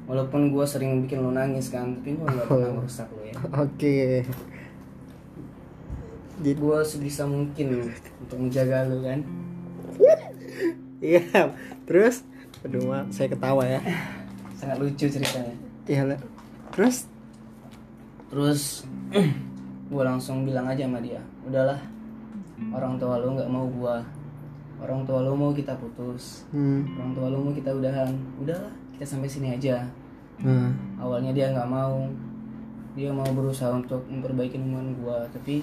walaupun 0.05 0.53
gue 0.53 0.65
sering 0.69 1.05
bikin 1.05 1.25
lo 1.25 1.33
nangis 1.33 1.73
kan 1.73 1.97
tapi 2.01 2.17
gue 2.17 2.27
nggak 2.27 2.47
pernah 2.49 2.71
ngerusak 2.77 3.09
lo 3.09 3.23
ya. 3.25 3.37
Oke. 3.57 4.25
Jadi- 6.45 6.61
gue 6.61 6.79
sebisa 6.85 7.25
mungkin 7.25 7.89
untuk 8.21 8.37
menjaga 8.37 8.85
lo 8.85 9.01
kan. 9.01 9.21
Iya 11.01 11.53
terus? 11.85 12.25
Aduh 12.65 12.85
maaf 12.89 13.09
saya 13.13 13.29
ketawa 13.29 13.65
ya. 13.65 13.81
Sangat 14.57 14.81
lucu 14.81 15.09
ceritanya. 15.09 15.53
Iya 15.85 16.03
lah. 16.15 16.21
terus? 16.73 17.09
Terus 18.29 18.85
gue 19.93 20.03
langsung 20.05 20.45
bilang 20.45 20.67
aja 20.67 20.89
sama 20.89 20.99
dia 21.01 21.21
udahlah 21.45 21.77
orang 22.73 22.97
tua 22.97 23.21
lo 23.21 23.37
nggak 23.37 23.51
mau 23.53 23.69
gue 23.69 23.97
orang 24.81 25.01
tua 25.09 25.21
lo 25.23 25.33
mau 25.33 25.53
kita 25.53 25.77
putus. 25.81 26.45
Hmm. 26.53 26.85
orang 26.99 27.11
tua 27.17 27.27
lo 27.33 27.37
mau 27.41 27.53
kita 27.57 27.73
udahan. 27.73 28.11
Udahlah 28.43 28.84
kita 28.95 29.05
sampai 29.05 29.27
sini 29.27 29.51
aja 29.53 29.83
Nah. 30.37 30.67
awalnya 30.99 31.31
dia 31.31 31.47
nggak 31.49 31.67
mau 31.67 32.11
dia 32.93 33.07
mau 33.09 33.27
berusaha 33.29 33.71
untuk 33.71 34.03
memperbaiki 34.05 34.55
hubungan 34.57 34.91
gue 34.97 35.19
tapi 35.31 35.57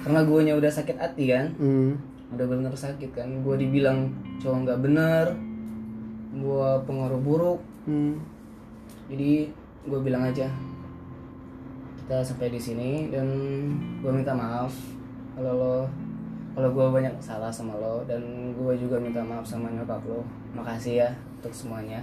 karena 0.00 0.22
guanya 0.22 0.52
udah 0.54 0.66
sakit 0.68 0.96
hati 0.96 1.24
kan 1.28 1.46
Hmm. 1.54 1.94
udah 2.30 2.46
bener 2.46 2.70
sakit 2.72 3.10
kan 3.10 3.30
gue 3.40 3.54
dibilang 3.56 4.10
cowok 4.38 4.58
nggak 4.64 4.80
bener 4.80 5.24
gue 6.32 6.68
pengaruh 6.82 7.18
buruk 7.18 7.58
Hmm. 7.84 8.18
jadi 9.06 9.46
gue 9.82 10.00
bilang 10.00 10.22
aja 10.24 10.50
kita 11.96 12.18
sampai 12.20 12.50
di 12.50 12.58
sini 12.58 12.90
dan 13.08 13.26
gue 14.02 14.10
minta 14.10 14.34
maaf 14.34 14.74
kalau 15.32 15.54
lo 15.54 15.76
kalau 16.50 16.68
gue 16.68 16.86
banyak 16.92 17.14
salah 17.18 17.48
sama 17.48 17.74
lo 17.76 18.02
dan 18.04 18.18
gue 18.50 18.72
juga 18.76 18.98
minta 18.98 19.22
maaf 19.22 19.46
sama 19.46 19.70
nyokap 19.70 20.02
lo 20.04 20.26
makasih 20.52 21.00
ya 21.00 21.10
untuk 21.38 21.54
semuanya 21.54 22.02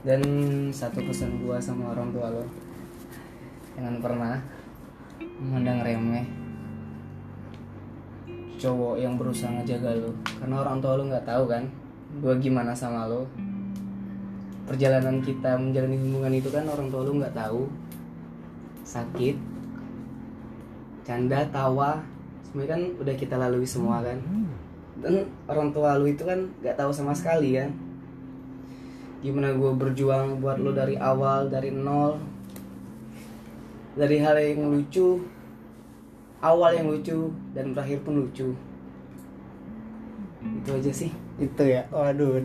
dan 0.00 0.20
satu 0.72 1.04
pesan 1.04 1.44
gue 1.44 1.56
sama 1.60 1.92
orang 1.92 2.08
tua 2.08 2.32
lo. 2.32 2.44
Jangan 3.76 4.00
pernah 4.00 4.40
memandang 5.20 5.84
remeh 5.84 6.24
cowok 8.60 9.00
yang 9.00 9.20
berusaha 9.20 9.52
ngejaga 9.52 10.00
lo. 10.00 10.12
Karena 10.40 10.64
orang 10.64 10.80
tua 10.80 10.96
lo 10.96 11.02
nggak 11.08 11.28
tahu 11.28 11.44
kan 11.48 11.68
gue 12.24 12.34
gimana 12.40 12.72
sama 12.72 13.04
lo. 13.04 13.28
Perjalanan 14.64 15.20
kita 15.20 15.58
menjalani 15.60 15.98
hubungan 16.00 16.32
itu 16.32 16.48
kan 16.48 16.64
orang 16.64 16.88
tua 16.88 17.04
lu 17.04 17.20
nggak 17.20 17.36
tahu. 17.36 17.68
Sakit 18.86 19.36
canda 21.04 21.42
tawa 21.50 21.98
semuanya 22.46 22.78
kan 22.78 22.82
udah 23.02 23.14
kita 23.18 23.34
lalui 23.36 23.68
semua 23.68 24.00
kan. 24.00 24.16
Dan 25.00 25.28
orang 25.44 25.76
tua 25.76 26.00
lu 26.00 26.08
itu 26.08 26.24
kan 26.24 26.48
nggak 26.64 26.80
tahu 26.80 26.88
sama 26.88 27.12
sekali 27.12 27.60
kan 27.60 27.89
gimana 29.20 29.52
gue 29.52 29.72
berjuang 29.76 30.40
buat 30.40 30.56
lu 30.56 30.72
dari 30.72 30.96
awal 30.96 31.52
dari 31.52 31.68
nol. 31.72 32.16
Dari 33.94 34.16
hal 34.22 34.36
yang 34.40 34.70
lucu 34.70 35.20
awal 36.40 36.72
yang 36.72 36.88
lucu 36.88 37.28
dan 37.52 37.76
berakhir 37.76 38.00
pun 38.00 38.24
lucu. 38.24 38.56
Itu 40.40 40.70
aja 40.72 40.92
sih. 40.92 41.12
Itu 41.36 41.62
ya 41.64 41.84
waduh 41.92 42.44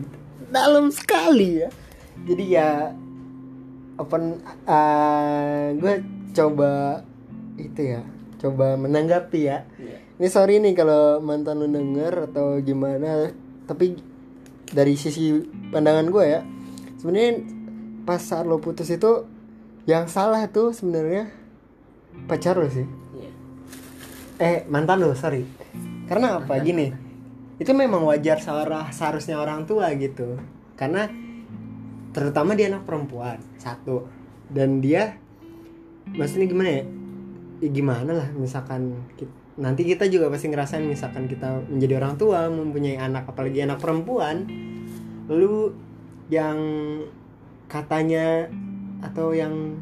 dalam 0.52 0.92
sekali 0.92 1.64
ya. 1.64 1.68
Jadi 2.28 2.44
ya 2.48 2.92
open 3.96 4.40
uh, 4.68 5.72
gue 5.76 5.94
coba 6.36 7.00
itu 7.56 7.96
ya 7.96 8.00
coba 8.36 8.76
menanggapi 8.76 9.40
ya. 9.48 9.64
Ini 10.16 10.28
sorry 10.32 10.60
nih 10.60 10.76
kalau 10.76 11.20
mantan 11.20 11.60
lu 11.60 11.68
denger 11.68 12.32
atau 12.32 12.60
gimana 12.60 13.32
tapi 13.68 13.96
dari 14.72 14.96
sisi 14.96 15.36
pandangan 15.72 16.08
gue 16.08 16.24
ya 16.24 16.40
sebenarnya 17.06 17.46
pas 18.02 18.18
saat 18.18 18.50
lo 18.50 18.58
putus 18.58 18.90
itu 18.90 19.30
yang 19.86 20.10
salah 20.10 20.42
tuh 20.50 20.74
sebenarnya 20.74 21.30
pacar 22.26 22.58
lo 22.58 22.66
sih. 22.66 22.82
Iya. 23.14 23.30
eh 24.42 24.58
mantan 24.66 25.06
lo 25.06 25.14
sorry. 25.14 25.46
Karena 26.10 26.42
apa? 26.42 26.58
Gini. 26.58 27.06
itu 27.56 27.70
memang 27.70 28.02
wajar 28.04 28.42
seorang 28.42 28.90
seharusnya 28.90 29.38
orang 29.38 29.70
tua 29.70 29.94
gitu. 29.94 30.34
Karena 30.74 31.06
terutama 32.10 32.58
dia 32.58 32.74
anak 32.74 32.82
perempuan 32.82 33.38
satu. 33.54 34.10
Dan 34.50 34.82
dia 34.82 35.14
maksudnya 36.10 36.50
gimana 36.50 36.70
ya? 36.82 36.84
Ya 37.62 37.68
gimana 37.70 38.10
lah 38.18 38.28
misalkan 38.34 38.98
ki- 39.14 39.30
nanti 39.56 39.86
kita 39.86 40.10
juga 40.10 40.26
pasti 40.28 40.50
ngerasain 40.50 40.82
misalkan 40.82 41.30
kita 41.30 41.62
menjadi 41.70 42.02
orang 42.02 42.18
tua 42.18 42.50
mempunyai 42.50 42.98
anak 42.98 43.30
apalagi 43.30 43.62
anak 43.64 43.78
perempuan 43.80 44.44
lu 45.32 45.72
yang 46.32 46.58
katanya 47.66 48.46
atau 49.02 49.30
yang 49.34 49.78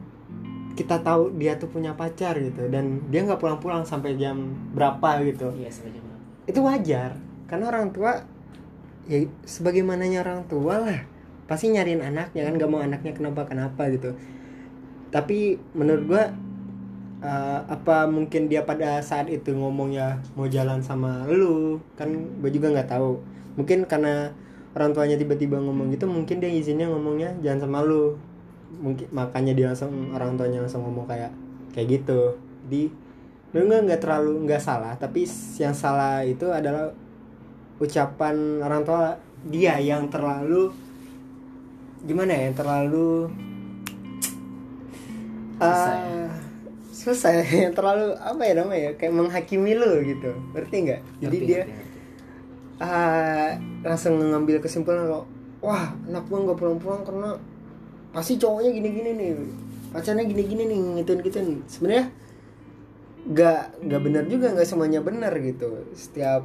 kita 0.75 0.99
tahu 1.01 1.31
dia 1.39 1.55
tuh 1.55 1.71
punya 1.71 1.95
pacar 1.95 2.35
gitu 2.37 2.67
dan 2.67 2.99
dia 3.09 3.23
nggak 3.23 3.39
pulang-pulang 3.39 3.87
sampai 3.87 4.19
jam 4.19 4.53
berapa 4.75 5.23
gitu. 5.23 5.55
Iya 5.55 5.71
sebagai 5.71 6.03
itu 6.45 6.61
wajar 6.61 7.17
karena 7.49 7.73
orang 7.73 7.89
tua 7.95 8.21
ya 9.09 9.25
sebagaimananya 9.49 10.21
orang 10.27 10.43
tua 10.51 10.83
lah. 10.83 11.01
Pasti 11.45 11.69
nyariin 11.71 12.01
anaknya 12.01 12.49
kan 12.49 12.57
gak 12.57 12.71
mau 12.73 12.81
anaknya 12.81 13.13
kenapa 13.13 13.45
kenapa 13.45 13.93
gitu. 13.93 14.17
Tapi 15.13 15.61
menurut 15.77 16.05
gua 16.09 16.25
eh, 17.23 17.61
apa 17.69 18.09
mungkin 18.09 18.49
dia 18.49 18.65
pada 18.65 18.99
saat 19.05 19.29
itu 19.29 19.53
ngomongnya 19.53 20.19
mau 20.35 20.49
jalan 20.49 20.81
sama 20.81 21.29
lu 21.29 21.79
kan 21.95 22.11
gue 22.43 22.51
juga 22.51 22.75
nggak 22.75 22.91
tahu. 22.91 23.21
Mungkin 23.61 23.87
karena 23.87 24.35
orang 24.75 24.91
tuanya 24.91 25.17
tiba-tiba 25.17 25.57
ngomong 25.63 25.95
gitu 25.95 26.05
mungkin 26.11 26.43
dia 26.43 26.51
izinnya 26.51 26.91
ngomongnya 26.91 27.31
jangan 27.41 27.67
sama 27.67 27.79
lu. 27.87 28.19
Mungkin 28.75 29.07
makanya 29.15 29.55
dia 29.55 29.67
langsung 29.71 30.11
orang 30.11 30.35
tuanya 30.35 30.63
langsung 30.63 30.83
ngomong 30.83 31.07
kayak 31.07 31.31
kayak 31.73 32.03
gitu. 32.03 32.35
Di 32.67 32.91
menurut 33.55 33.71
gue 33.71 33.81
nggak 33.91 34.03
terlalu 34.03 34.33
nggak 34.51 34.59
salah 34.59 34.99
tapi 34.99 35.23
yang 35.63 35.71
salah 35.71 36.27
itu 36.27 36.51
adalah 36.51 36.91
ucapan 37.79 38.59
orang 38.59 38.83
tua 38.83 39.15
dia 39.47 39.79
yang 39.79 40.11
terlalu 40.11 40.75
gimana 42.03 42.35
ya 42.35 42.51
yang 42.51 42.57
terlalu 42.59 43.31
Susah 45.55 45.95
eh, 45.95 46.29
susah 46.91 47.31
ya 47.31 47.45
yang 47.71 47.75
terlalu 47.75 48.11
apa 48.19 48.43
ya 48.43 48.53
namanya 48.59 48.91
kayak 48.99 49.15
menghakimi 49.15 49.73
lu 49.79 50.03
gitu. 50.03 50.31
Ngerti 50.51 50.77
nggak? 50.89 51.01
Jadi 51.23 51.37
Ngerti, 51.39 51.49
dia 51.49 51.63
ngerti, 51.63 51.94
ah, 52.83 53.55
langsung 53.85 54.19
ngambil 54.19 54.59
kesimpulan 54.59 55.07
kalau 55.07 55.25
wah 55.65 55.93
anak 56.09 56.25
gua 56.27 56.39
nggak 56.49 56.59
pulang-pulang 56.59 57.03
karena 57.07 57.31
pasti 58.15 58.39
cowoknya 58.39 58.71
gini-gini 58.71 59.11
nih 59.17 59.31
pacarnya 59.91 60.27
gini-gini 60.27 60.63
nih 60.71 60.79
ngituin 60.99 61.21
gituin 61.23 61.49
sebenarnya 61.71 62.11
nggak 63.25 63.63
nggak 63.89 64.01
benar 64.05 64.25
juga 64.29 64.47
nggak 64.53 64.69
semuanya 64.69 65.01
benar 65.01 65.33
gitu. 65.41 65.89
Setiap 65.97 66.45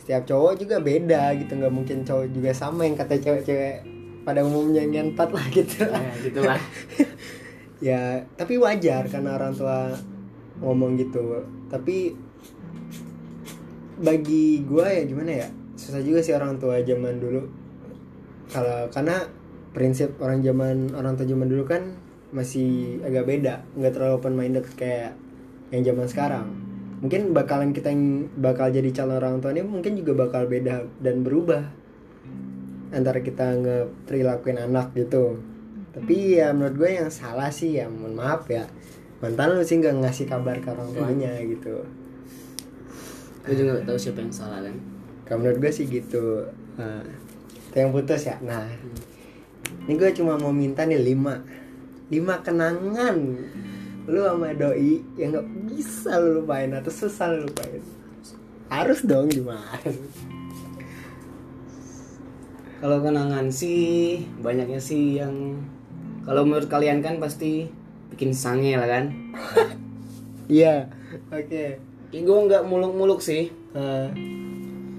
setiap 0.00 0.22
cowok 0.26 0.58
juga 0.58 0.76
beda 0.80 1.36
gitu 1.38 1.52
nggak 1.54 1.74
mungkin 1.74 2.02
cowok 2.02 2.26
juga 2.32 2.50
sama 2.56 2.88
yang 2.88 2.96
kata 2.96 3.20
cewek-cewek 3.20 3.84
pada 4.24 4.40
umumnya 4.42 4.82
ngentot 4.88 5.30
lah 5.30 5.46
gitu. 5.52 5.84
Ya 5.84 6.12
gitulah. 6.24 6.60
Ya 7.82 8.22
tapi 8.38 8.62
wajar 8.62 9.10
karena 9.10 9.34
orang 9.34 9.58
tua 9.58 9.90
ngomong 10.62 10.94
gitu. 11.02 11.42
Tapi 11.66 12.14
bagi 14.00 14.64
gua 14.64 14.88
ya 14.88 15.04
gimana 15.04 15.44
ya 15.44 15.48
susah 15.76 16.00
juga 16.04 16.20
sih 16.20 16.36
orang 16.36 16.60
tua 16.60 16.80
zaman 16.84 17.18
dulu. 17.18 17.42
Kalau 18.52 18.88
karena 18.92 19.24
prinsip 19.72 20.20
orang 20.20 20.44
zaman 20.44 20.92
orang 20.92 21.16
tua 21.16 21.24
zaman 21.24 21.48
dulu 21.48 21.64
kan 21.64 21.96
masih 22.32 23.00
agak 23.04 23.28
beda 23.28 23.60
nggak 23.76 23.92
terlalu 23.92 24.14
open 24.16 24.34
minded 24.36 24.64
kayak 24.76 25.16
yang 25.72 25.82
zaman 25.84 26.06
sekarang. 26.08 26.46
Mungkin 27.02 27.34
bakalan 27.34 27.74
kita 27.74 27.90
yang 27.90 28.30
bakal 28.38 28.70
jadi 28.70 28.88
calon 28.94 29.18
orang 29.18 29.42
tua 29.42 29.50
ini 29.50 29.64
mungkin 29.66 29.98
juga 29.98 30.28
bakal 30.28 30.46
beda 30.46 30.86
dan 31.02 31.26
berubah. 31.26 31.64
Antara 32.92 33.24
kita 33.24 33.56
ngeperilakuin 33.56 34.60
anak 34.60 34.92
gitu. 34.92 35.40
Tapi 35.92 36.40
ya 36.40 36.52
menurut 36.52 36.76
gue 36.76 36.90
yang 37.00 37.08
salah 37.08 37.48
sih 37.48 37.80
ya 37.80 37.88
mohon 37.88 38.16
maaf 38.16 38.46
ya. 38.52 38.68
Mantan 39.24 39.56
lu 39.56 39.64
sih 39.64 39.80
nggak 39.80 40.04
ngasih 40.04 40.26
kabar 40.28 40.60
ke 40.60 40.68
orang 40.68 40.92
tuanya 40.92 41.32
gitu 41.42 42.01
gue 43.42 43.54
juga 43.58 43.80
gak 43.80 43.86
tahu 43.90 43.98
siapa 43.98 44.18
yang 44.22 44.34
salah 44.34 44.60
kan? 44.62 44.76
Kalau 45.26 45.38
menurut 45.42 45.58
gue 45.58 45.72
sih 45.72 45.86
gitu. 45.90 46.46
Itu 47.70 47.76
yang 47.76 47.90
putus 47.90 48.26
ya? 48.26 48.36
Nah 48.42 48.66
ini 49.86 49.94
gue 49.98 50.10
cuma 50.14 50.38
mau 50.38 50.54
minta 50.54 50.86
nih 50.86 51.00
lima. 51.00 51.42
Lima 52.12 52.40
kenangan 52.44 53.16
lu 54.02 54.18
sama 54.18 54.50
doi 54.50 54.98
yang 55.14 55.30
nggak 55.30 55.46
bisa 55.70 56.18
lu 56.18 56.42
lupain 56.42 56.70
atau 56.74 56.90
susah 56.90 57.30
lu 57.30 57.46
lupain. 57.46 57.82
Harus 58.66 59.04
dong 59.06 59.30
gimana 59.30 59.78
kalau 62.82 62.98
kenangan 62.98 63.46
sih 63.46 64.26
banyaknya 64.42 64.82
sih 64.82 65.22
yang 65.22 65.54
kalau 66.26 66.42
menurut 66.42 66.66
kalian 66.66 66.98
kan 66.98 67.22
pasti 67.22 67.70
bikin 68.10 68.34
sange 68.34 68.74
lah 68.74 68.90
kan? 68.90 69.04
Iya 70.52 70.90
oke. 71.30 71.48
ya, 71.48 71.78
gue 72.20 72.38
nggak 72.44 72.68
muluk-muluk 72.68 73.24
sih. 73.24 73.48
Nah, 73.72 74.12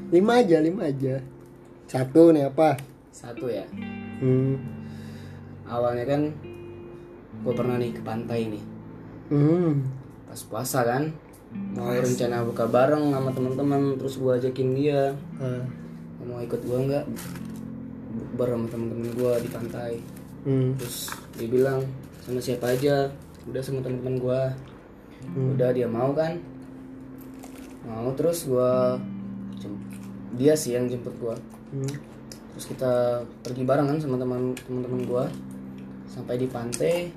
lima 0.10 0.42
aja 0.42 0.58
lima 0.58 0.90
aja. 0.90 1.22
Satu 1.86 2.34
nih 2.34 2.50
apa? 2.50 2.74
Satu 3.14 3.54
ya. 3.54 3.70
Hmm. 4.24 4.56
awalnya 5.70 6.06
kan 6.06 6.22
gue 7.44 7.54
pernah 7.54 7.78
nih 7.78 7.94
ke 7.94 8.02
pantai 8.02 8.50
nih. 8.50 8.64
Hmm. 9.30 9.86
pas 10.26 10.42
puasa 10.50 10.82
kan 10.82 11.14
mau 11.78 11.94
rencana 11.94 12.42
buka 12.42 12.66
bareng 12.66 13.14
sama 13.14 13.30
teman-teman 13.30 14.02
terus 14.02 14.18
gue 14.18 14.32
ajakin 14.34 14.70
dia. 14.74 15.14
Ah. 15.38 15.62
mau 16.26 16.42
ikut 16.42 16.66
gue 16.66 16.80
nggak? 16.90 17.06
Bukber 18.14 18.48
sama 18.58 18.68
teman-teman 18.74 19.10
gue 19.14 19.34
di 19.46 19.50
pantai. 19.54 19.94
Hmm. 20.50 20.74
terus 20.82 21.14
dia 21.38 21.46
bilang 21.46 21.86
sama 22.26 22.42
siapa 22.42 22.74
aja? 22.74 23.14
Udah 23.46 23.62
sama 23.62 23.86
teman-teman 23.86 24.18
gue 24.18 24.42
udah 25.34 25.70
dia 25.72 25.88
mau 25.88 26.12
kan 26.12 26.36
mau 27.84 28.10
terus 28.14 28.46
gue 28.46 28.72
dia 30.34 30.54
sih 30.54 30.74
yang 30.74 30.86
jemput 30.86 31.14
gue 31.18 31.36
Hmm. 31.74 31.90
terus 32.54 32.70
kita 32.70 32.94
pergi 33.42 33.64
bareng 33.64 33.88
kan 33.88 33.98
sama 33.98 34.14
teman 34.16 34.54
teman-teman 34.56 35.02
gue 35.04 35.26
sampai 36.06 36.38
di 36.38 36.46
pantai 36.46 37.10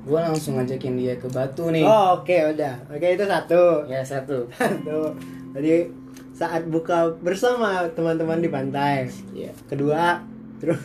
gue 0.00 0.16
langsung 0.16 0.56
ngajakin 0.56 0.96
dia 0.96 1.12
ke 1.14 1.28
batu 1.28 1.68
nih 1.68 1.84
Oh, 1.84 2.16
oke 2.16 2.32
udah. 2.50 2.72
Oke 2.88 3.04
itu 3.10 3.20
satu. 3.22 3.84
ya 3.84 4.00
satu 4.00 4.48
Satu. 4.56 5.12
Jadi 5.52 5.92
saat 6.32 6.64
buka 6.64 7.12
bersama 7.20 7.84
teman-teman 7.92 8.40
di 8.40 8.48
pantai. 8.48 9.12
ya 9.30 9.52
Kedua, 9.68 10.24
terus 10.56 10.80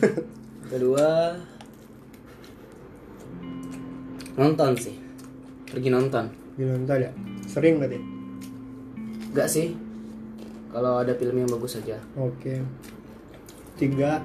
kedua 0.68 1.32
nonton 4.36 4.76
sih 4.76 5.00
pergi 5.64 5.88
nonton 5.88 6.28
di 6.54 6.64
nonton 6.64 6.96
ya. 7.00 7.10
Sering 7.48 7.80
berarti. 7.80 8.15
Enggak 9.36 9.50
sih 9.50 9.76
kalau 10.72 10.96
ada 10.96 11.12
film 11.12 11.36
yang 11.36 11.50
bagus 11.50 11.76
aja 11.76 12.00
Oke. 12.14 12.64
Tiga. 13.76 14.24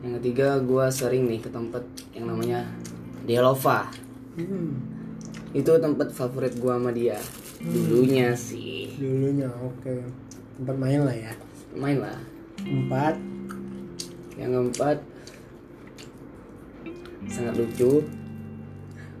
yang 0.00 0.16
ketiga 0.16 0.56
gue 0.58 0.84
sering 0.90 1.24
nih 1.24 1.38
ke 1.38 1.48
tempat 1.48 1.84
yang 2.10 2.24
namanya 2.26 2.64
Delova 3.22 3.92
Hmm. 4.34 4.74
itu 5.52 5.68
tempat 5.70 6.10
favorit 6.10 6.52
gue 6.52 6.68
sama 6.68 6.90
dia 6.90 7.20
dulunya 7.60 8.32
sih 8.32 8.96
Dulunya 8.96 9.46
oke. 9.54 10.02
Tempat 10.54 10.74
main 10.74 11.00
lah 11.00 11.14
ya. 11.14 11.32
main 11.72 11.98
lah 11.98 12.18
Empat. 12.58 13.14
yang 14.34 14.50
keempat 14.50 14.98
sangat 17.26 17.54
lucu 17.56 18.02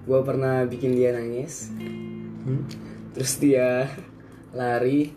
gue 0.04 0.20
pernah 0.20 0.64
bikin 0.64 0.92
dia 0.92 1.12
nangis 1.12 1.70
Hmm? 2.44 2.60
terus 3.12 3.38
dia 3.38 3.88
lari. 4.54 5.12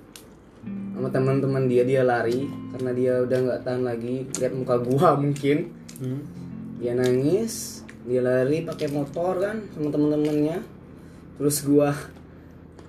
Sama 0.68 1.08
teman-teman 1.14 1.70
dia 1.70 1.88
dia 1.88 2.02
lari. 2.04 2.50
Karena 2.76 2.92
dia 2.92 3.14
udah 3.24 3.38
nggak 3.38 3.62
tahan 3.64 3.84
lagi. 3.86 4.28
Lihat 4.38 4.54
muka 4.58 4.76
gua 4.82 5.16
mungkin. 5.16 5.72
Hmm? 5.98 6.22
dia 6.78 6.94
nangis. 6.94 7.82
Dia 8.08 8.24
lari 8.24 8.64
pakai 8.64 8.88
motor 8.94 9.42
kan 9.42 9.58
sama 9.74 9.90
teman-temannya. 9.92 10.64
Terus 11.38 11.66
gua 11.66 11.92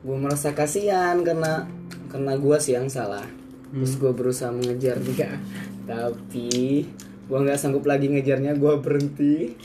gua 0.04 0.16
merasa 0.16 0.54
kasihan 0.54 1.20
karena 1.26 1.66
karena 2.12 2.38
gua 2.38 2.60
sih 2.62 2.76
yang 2.76 2.86
salah. 2.86 3.24
Terus 3.72 3.98
gua 3.98 4.12
berusaha 4.14 4.52
mengejar 4.54 5.00
dia. 5.02 5.40
Tapi 5.88 6.86
gua 7.26 7.44
nggak 7.44 7.58
sanggup 7.58 7.84
lagi 7.88 8.08
ngejarnya. 8.12 8.54
Gua 8.56 8.78
berhenti. 8.78 9.56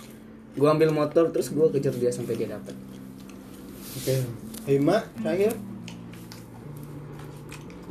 Gua 0.58 0.74
ambil 0.74 0.90
motor 0.96 1.30
terus 1.30 1.54
gua 1.54 1.70
kejar 1.70 1.94
dia 1.94 2.10
sampai 2.10 2.34
dia 2.40 2.50
dapet. 2.50 2.76
Oke. 4.00 4.16
Lima 4.66 5.06
terakhir. 5.22 5.73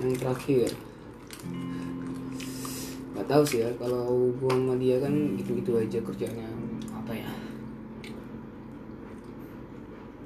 Yang 0.00 0.16
terakhir. 0.16 0.70
Nggak 3.12 3.26
tahu 3.28 3.42
sih 3.44 3.60
ya 3.60 3.70
kalau 3.76 4.32
gua 4.40 4.52
sama 4.56 4.74
dia 4.80 4.96
kan 5.02 5.12
gitu-gitu 5.36 5.76
aja 5.76 5.98
kerjanya. 6.00 6.48
Apa 6.92 7.12
ya? 7.12 7.30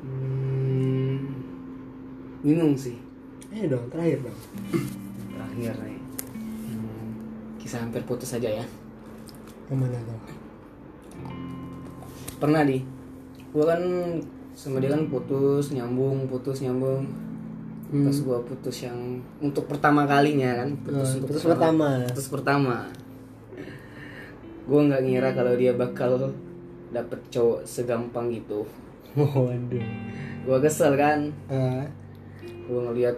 Hmm, 0.07 1.19
bingung 2.47 2.79
sih. 2.79 2.95
Eh 3.51 3.67
dong 3.67 3.91
terakhir 3.91 4.23
dong. 4.23 4.39
terakhir 5.33 5.75
nih 5.83 6.01
Hmm, 6.37 7.09
kisah 7.59 7.83
hampir 7.83 8.05
putus 8.05 8.37
aja 8.37 8.63
ya. 8.63 8.67
Yang 9.73 9.79
mana 9.83 9.99
tuh? 10.07 10.21
pernah 12.37 12.63
di. 12.69 12.85
Gua 13.57 13.73
kan 13.73 13.83
sama 14.53 14.81
dia 14.81 14.93
kan 14.93 15.09
putus 15.13 15.73
nyambung 15.73 16.29
putus 16.29 16.65
nyambung 16.65 17.05
pas 17.87 18.16
gua 18.20 18.38
putus 18.40 18.83
yang 18.83 18.99
untuk 19.38 19.66
pertama 19.66 20.03
kalinya 20.05 20.59
kan 20.59 20.75
putus 20.81 21.09
Hmm, 21.09 21.16
untuk 21.16 21.29
putus 21.31 21.42
pertama. 21.44 21.88
putus 22.05 22.29
pertama. 22.29 22.77
Gua 24.64 24.81
nggak 24.83 25.03
ngira 25.03 25.31
kalau 25.33 25.55
dia 25.55 25.72
bakal 25.72 26.35
dapet 26.88 27.18
cowok 27.29 27.62
segampang 27.62 28.27
gitu 28.29 28.66
waduh. 29.16 29.87
gua 30.42 30.59
kesel 30.59 30.92
kan? 30.94 31.31
Ah, 31.46 31.87
gua 32.66 32.90
ngeliat 32.90 33.14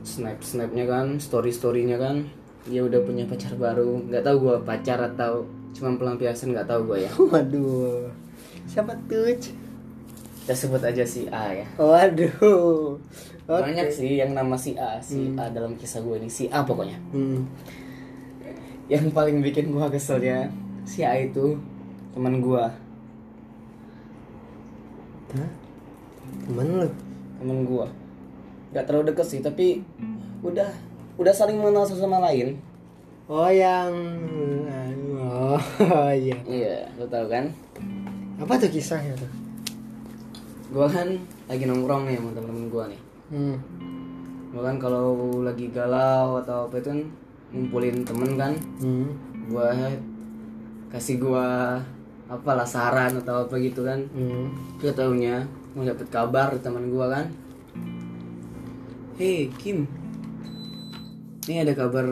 snap 0.00 0.40
snapnya 0.40 0.84
kan 0.84 1.16
story 1.18 1.50
storynya 1.50 1.96
kan. 1.96 2.24
Dia 2.64 2.80
udah 2.80 3.00
punya 3.00 3.24
pacar 3.24 3.52
baru. 3.54 4.00
Nggak 4.02 4.24
tahu 4.24 4.36
gua 4.40 4.56
pacar 4.60 4.98
atau 4.98 5.44
cuma 5.70 5.92
pelampiasan 5.94 6.52
nggak 6.52 6.66
tahu 6.66 6.80
gua 6.86 6.98
ya. 6.98 7.10
Waduh. 7.32 8.08
Siapa 8.64 8.96
tuh? 9.04 9.36
Kita 10.48 10.56
sebut 10.56 10.80
aja 10.80 11.04
si 11.04 11.28
A 11.28 11.52
ya 11.52 11.68
Waduh. 11.76 12.96
Oke. 13.44 13.60
banyak 13.60 13.92
sih 13.92 14.16
yang 14.16 14.32
nama 14.32 14.56
si 14.56 14.72
A 14.80 14.96
si 14.96 15.36
A 15.36 15.52
dalam 15.52 15.76
kisah 15.76 16.00
gue 16.00 16.16
ini 16.16 16.24
si 16.26 16.48
A 16.48 16.64
pokoknya 16.64 16.96
Hmm. 17.12 17.44
yang 18.88 19.12
paling 19.12 19.44
bikin 19.44 19.68
gua 19.68 19.92
keselnya 19.92 20.48
si 20.82 21.04
A 21.04 21.12
itu 21.14 21.52
teman 22.16 22.40
Hah? 25.28 25.50
Temen 26.40 26.66
lu? 26.80 26.88
teman 27.36 27.58
gua 27.62 27.86
nggak 28.72 28.84
terlalu 28.84 29.12
deket 29.12 29.26
sih 29.28 29.40
tapi 29.40 29.84
udah 30.40 30.72
udah 31.16 31.32
saling 31.32 31.60
mengenal 31.60 31.84
satu 31.84 32.00
sama 32.00 32.24
lain 32.24 32.56
Oh 33.28 33.52
yang 33.52 33.92
oh 35.20 35.60
iya. 36.16 36.40
iya 36.48 36.88
lo 36.96 37.04
tau 37.04 37.28
kan 37.28 37.52
Apa 38.40 38.56
tuh 38.56 38.72
kisahnya 38.72 39.12
tuh? 39.12 39.28
Gua 40.68 40.86
kan 40.86 41.08
lagi 41.48 41.64
nongkrong 41.64 42.04
nih 42.04 42.16
sama 42.20 42.30
temen-temen 42.32 42.66
gua 42.68 42.84
nih 42.86 43.00
Hmm. 43.28 43.56
gua 44.50 44.72
kan 44.72 44.76
kalau 44.78 45.12
lagi 45.40 45.68
galau 45.68 46.40
atau 46.40 46.64
apa 46.64 46.80
itu 46.80 46.88
kan 46.88 47.00
ngumpulin 47.52 48.04
temen 48.04 48.30
kan 48.34 48.52
Hmm. 48.80 49.08
gua 49.48 49.72
kasih 50.88 51.16
gua 51.18 51.76
apalah 52.28 52.64
saran 52.64 53.16
atau 53.16 53.44
apa 53.44 53.54
gitu 53.56 53.80
kan 53.82 54.00
Hmm. 54.12 54.52
Dia 54.78 54.92
taunya 54.92 55.44
mau 55.72 55.84
dapet 55.84 56.08
kabar 56.08 56.50
dari 56.50 56.60
teman 56.60 56.88
gua 56.88 57.06
kan. 57.08 57.26
Hei 59.14 59.50
Kim, 59.58 59.82
ini 61.44 61.54
ada 61.58 61.74
kabar 61.74 62.06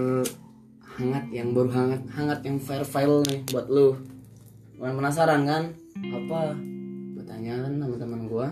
hangat 0.96 1.24
yang 1.30 1.54
baru 1.54 1.70
hangat 1.70 2.02
hangat 2.10 2.40
yang 2.42 2.58
file 2.58 2.82
file 2.82 3.22
nih 3.24 3.40
buat 3.46 3.66
lu. 3.68 3.94
Gua 4.74 4.90
penasaran 4.90 5.46
kan? 5.46 5.62
Apa? 6.02 6.52
Tanya 7.36 7.68
kan 7.68 7.76
sama 7.76 8.00
teman 8.00 8.32
gua. 8.32 8.48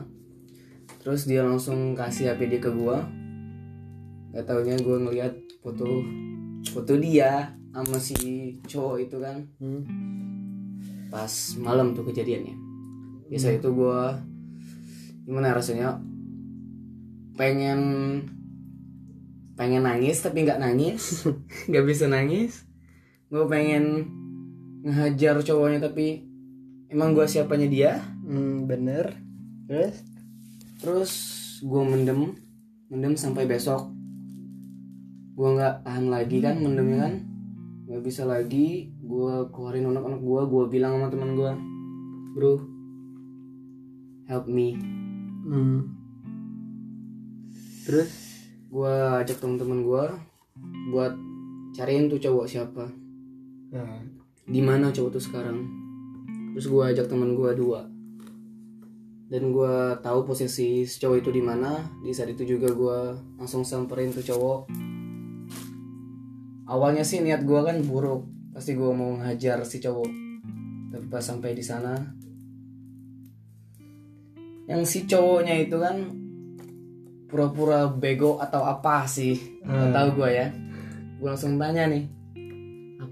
Terus 1.01 1.25
dia 1.25 1.40
langsung 1.40 1.97
kasih 1.97 2.37
HP 2.37 2.53
dia 2.53 2.61
ke 2.61 2.68
gua. 2.68 3.01
Gak 4.37 4.44
taunya 4.44 4.77
gua 4.85 5.01
ngeliat 5.01 5.33
foto 5.64 6.05
foto 6.68 6.92
dia 7.01 7.57
sama 7.73 7.97
si 7.97 8.53
cowok 8.68 9.09
itu 9.09 9.16
kan 9.25 9.40
Hmm. 9.57 9.81
pas 11.09 11.33
malam 11.62 11.97
tuh 11.97 12.05
kejadiannya 12.11 12.53
biasa 13.31 13.55
itu 13.55 13.70
gue 13.70 14.01
gimana 15.25 15.55
rasanya 15.55 16.03
pengen 17.38 17.81
pengen 19.55 19.87
nangis 19.87 20.18
tapi 20.27 20.42
nggak 20.42 20.59
nangis 20.59 21.23
nggak 21.70 21.87
bisa 21.87 22.11
nangis 22.11 22.66
gue 23.31 23.44
pengen 23.47 24.11
ngehajar 24.83 25.38
cowoknya 25.38 25.79
tapi 25.87 26.34
emang 26.95 27.11
gue 27.13 27.27
siapanya 27.27 27.67
dia 27.67 27.93
Hmm, 28.23 28.65
bener. 28.65 29.19
Terus? 29.67 29.95
terus 30.77 31.13
gue 31.61 31.83
mendem 31.83 32.37
mendem 32.87 33.15
sampai 33.15 33.45
besok 33.45 33.89
gue 35.33 35.49
nggak 35.51 35.83
tahan 35.83 36.07
lagi 36.07 36.39
kan 36.39 36.57
mendemnya 36.57 36.99
kan 37.01 37.15
nggak 37.85 38.03
bisa 38.03 38.23
lagi 38.23 38.93
gue 38.99 39.35
keluarin 39.51 39.85
anak-anak 39.87 40.21
gue 40.21 40.41
gue 40.47 40.65
bilang 40.69 40.97
sama 40.97 41.09
teman 41.09 41.31
gue 41.33 41.53
bro 42.33 42.55
help 44.25 44.47
me 44.47 44.77
Hmm. 45.45 45.93
Terus? 47.83 48.09
gue 48.67 48.93
ajak 49.15 49.39
teman-teman 49.39 49.81
gue 49.81 50.05
buat 50.91 51.15
cariin 51.73 52.09
tuh 52.09 52.19
cowok 52.19 52.47
siapa 52.47 52.85
Nah. 53.71 54.01
di 54.45 54.61
mana 54.61 54.89
cowok 54.89 55.11
tuh 55.13 55.23
sekarang 55.23 55.63
terus 56.55 56.71
gue 56.71 56.83
ajak 56.87 57.11
teman 57.11 57.35
gue 57.35 57.51
dua. 57.59 57.90
Dan 59.27 59.51
gue 59.51 59.75
tahu 59.99 60.23
posisi 60.23 60.87
si 60.87 60.97
cowok 61.03 61.19
itu 61.19 61.31
di 61.35 61.43
mana. 61.43 61.83
Di 61.99 62.14
saat 62.14 62.31
itu 62.31 62.47
juga 62.47 62.71
gue 62.71 62.99
langsung 63.43 63.67
samperin 63.67 64.14
tuh 64.14 64.23
cowok. 64.23 64.71
Awalnya 66.71 67.03
sih 67.03 67.19
niat 67.19 67.43
gue 67.43 67.61
kan 67.61 67.83
buruk. 67.83 68.31
Pasti 68.55 68.79
gue 68.79 68.90
mau 68.95 69.19
ngajar 69.19 69.67
si 69.67 69.83
cowok. 69.83 70.11
Tapi 70.95 71.07
pas 71.11 71.25
sampai 71.25 71.59
di 71.59 71.64
sana 71.64 71.99
yang 74.64 74.81
si 74.88 75.05
cowoknya 75.05 75.61
itu 75.61 75.77
kan 75.77 75.97
pura-pura 77.29 77.90
bego 77.90 78.38
atau 78.38 78.62
apa 78.62 79.05
sih? 79.11 79.61
Nggak 79.67 79.90
tahu 79.90 80.09
gue 80.23 80.31
ya. 80.31 80.49
Gue 81.19 81.29
langsung 81.35 81.59
tanya 81.59 81.90
nih 81.90 82.14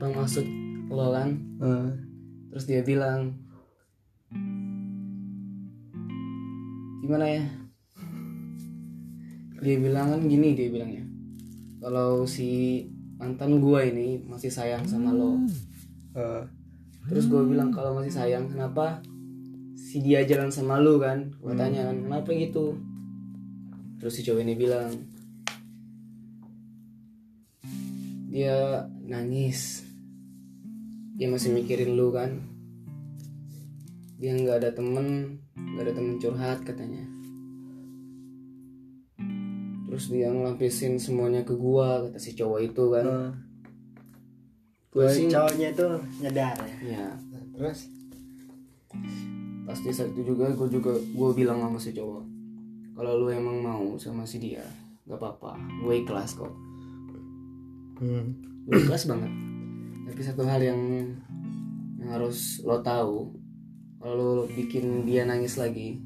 apa 0.03 0.19
maksud 0.19 0.47
lo 0.91 1.15
kan 1.15 1.31
Ah. 1.63 1.89
Terus 2.53 2.69
dia 2.69 2.85
bilang 2.85 3.33
gimana 7.01 7.25
ya? 7.25 7.45
Dia 9.65 9.77
bilang 9.81 10.13
kan 10.13 10.21
gini 10.29 10.53
dia 10.53 10.69
bilangnya 10.69 11.09
kalau 11.81 12.29
si 12.29 12.85
mantan 13.17 13.57
gua 13.59 13.83
ini 13.83 14.21
masih 14.29 14.53
sayang 14.53 14.85
sama 14.85 15.17
lo. 15.17 15.41
Ah. 16.13 16.45
terus 17.09 17.27
gue 17.27 17.43
bilang 17.43 17.75
kalau 17.75 17.99
masih 17.99 18.15
sayang 18.15 18.47
kenapa 18.47 19.03
si 19.75 19.99
dia 20.05 20.23
jalan 20.23 20.53
sama 20.53 20.79
lu 20.79 21.01
kan? 21.03 21.33
Gue 21.41 21.57
tanya 21.59 21.91
kan 21.91 21.99
kenapa 21.99 22.31
gitu? 22.37 22.79
Terus 23.99 24.13
si 24.15 24.23
cowok 24.23 24.45
ini 24.45 24.55
bilang 24.55 24.93
dia 28.33 28.87
nangis 29.05 29.85
dia 31.23 31.31
masih 31.31 31.55
mikirin 31.55 31.95
lu 31.95 32.11
kan 32.11 32.43
dia 34.19 34.35
nggak 34.35 34.59
ada 34.59 34.71
temen 34.73 35.39
nggak 35.55 35.85
ada 35.85 35.95
temen 35.95 36.19
curhat 36.19 36.59
katanya 36.63 37.07
terus 39.85 40.09
dia 40.09 40.27
ngelampisin 40.27 40.97
semuanya 40.97 41.43
ke 41.43 41.55
gua 41.55 42.03
kata 42.03 42.19
si 42.19 42.33
cowok 42.33 42.61
itu 42.61 42.85
kan 42.91 43.05
Ah. 43.05 43.31
Gua 44.91 45.07
Gua 45.07 45.15
sih- 45.15 45.31
cowoknya 45.31 45.69
itu 45.71 45.87
nyadar 46.19 46.57
ya. 46.59 46.77
ya 46.83 47.07
Nah, 47.07 47.43
terus? 47.55 47.87
pas 49.63 49.79
di 49.79 49.89
saat 49.89 50.11
itu 50.11 50.27
juga 50.27 50.51
gue 50.51 50.69
juga 50.69 50.91
gue 50.93 51.29
bilang 51.33 51.63
sama 51.63 51.79
si 51.79 51.95
cowok 51.95 52.23
kalau 52.93 53.13
lu 53.17 53.31
emang 53.31 53.63
mau 53.63 53.95
sama 53.95 54.27
si 54.27 54.37
dia 54.37 54.67
gak 55.07 55.17
apa-apa 55.17 55.55
gue 55.81 55.95
ikhlas 55.99 56.35
kok 56.35 56.51
Hmm. 57.97 58.35
gue 58.67 58.75
ikhlas 58.77 59.07
banget 59.07 59.31
tapi 60.13 60.29
satu 60.29 60.45
hal 60.45 60.61
yang 60.61 61.09
yang 61.97 62.11
harus 62.13 62.61
lo 62.69 62.85
tahu 62.85 63.33
kalau 63.97 64.45
lu 64.45 64.45
bikin 64.45 65.09
dia 65.09 65.25
nangis 65.25 65.57
lagi 65.57 66.05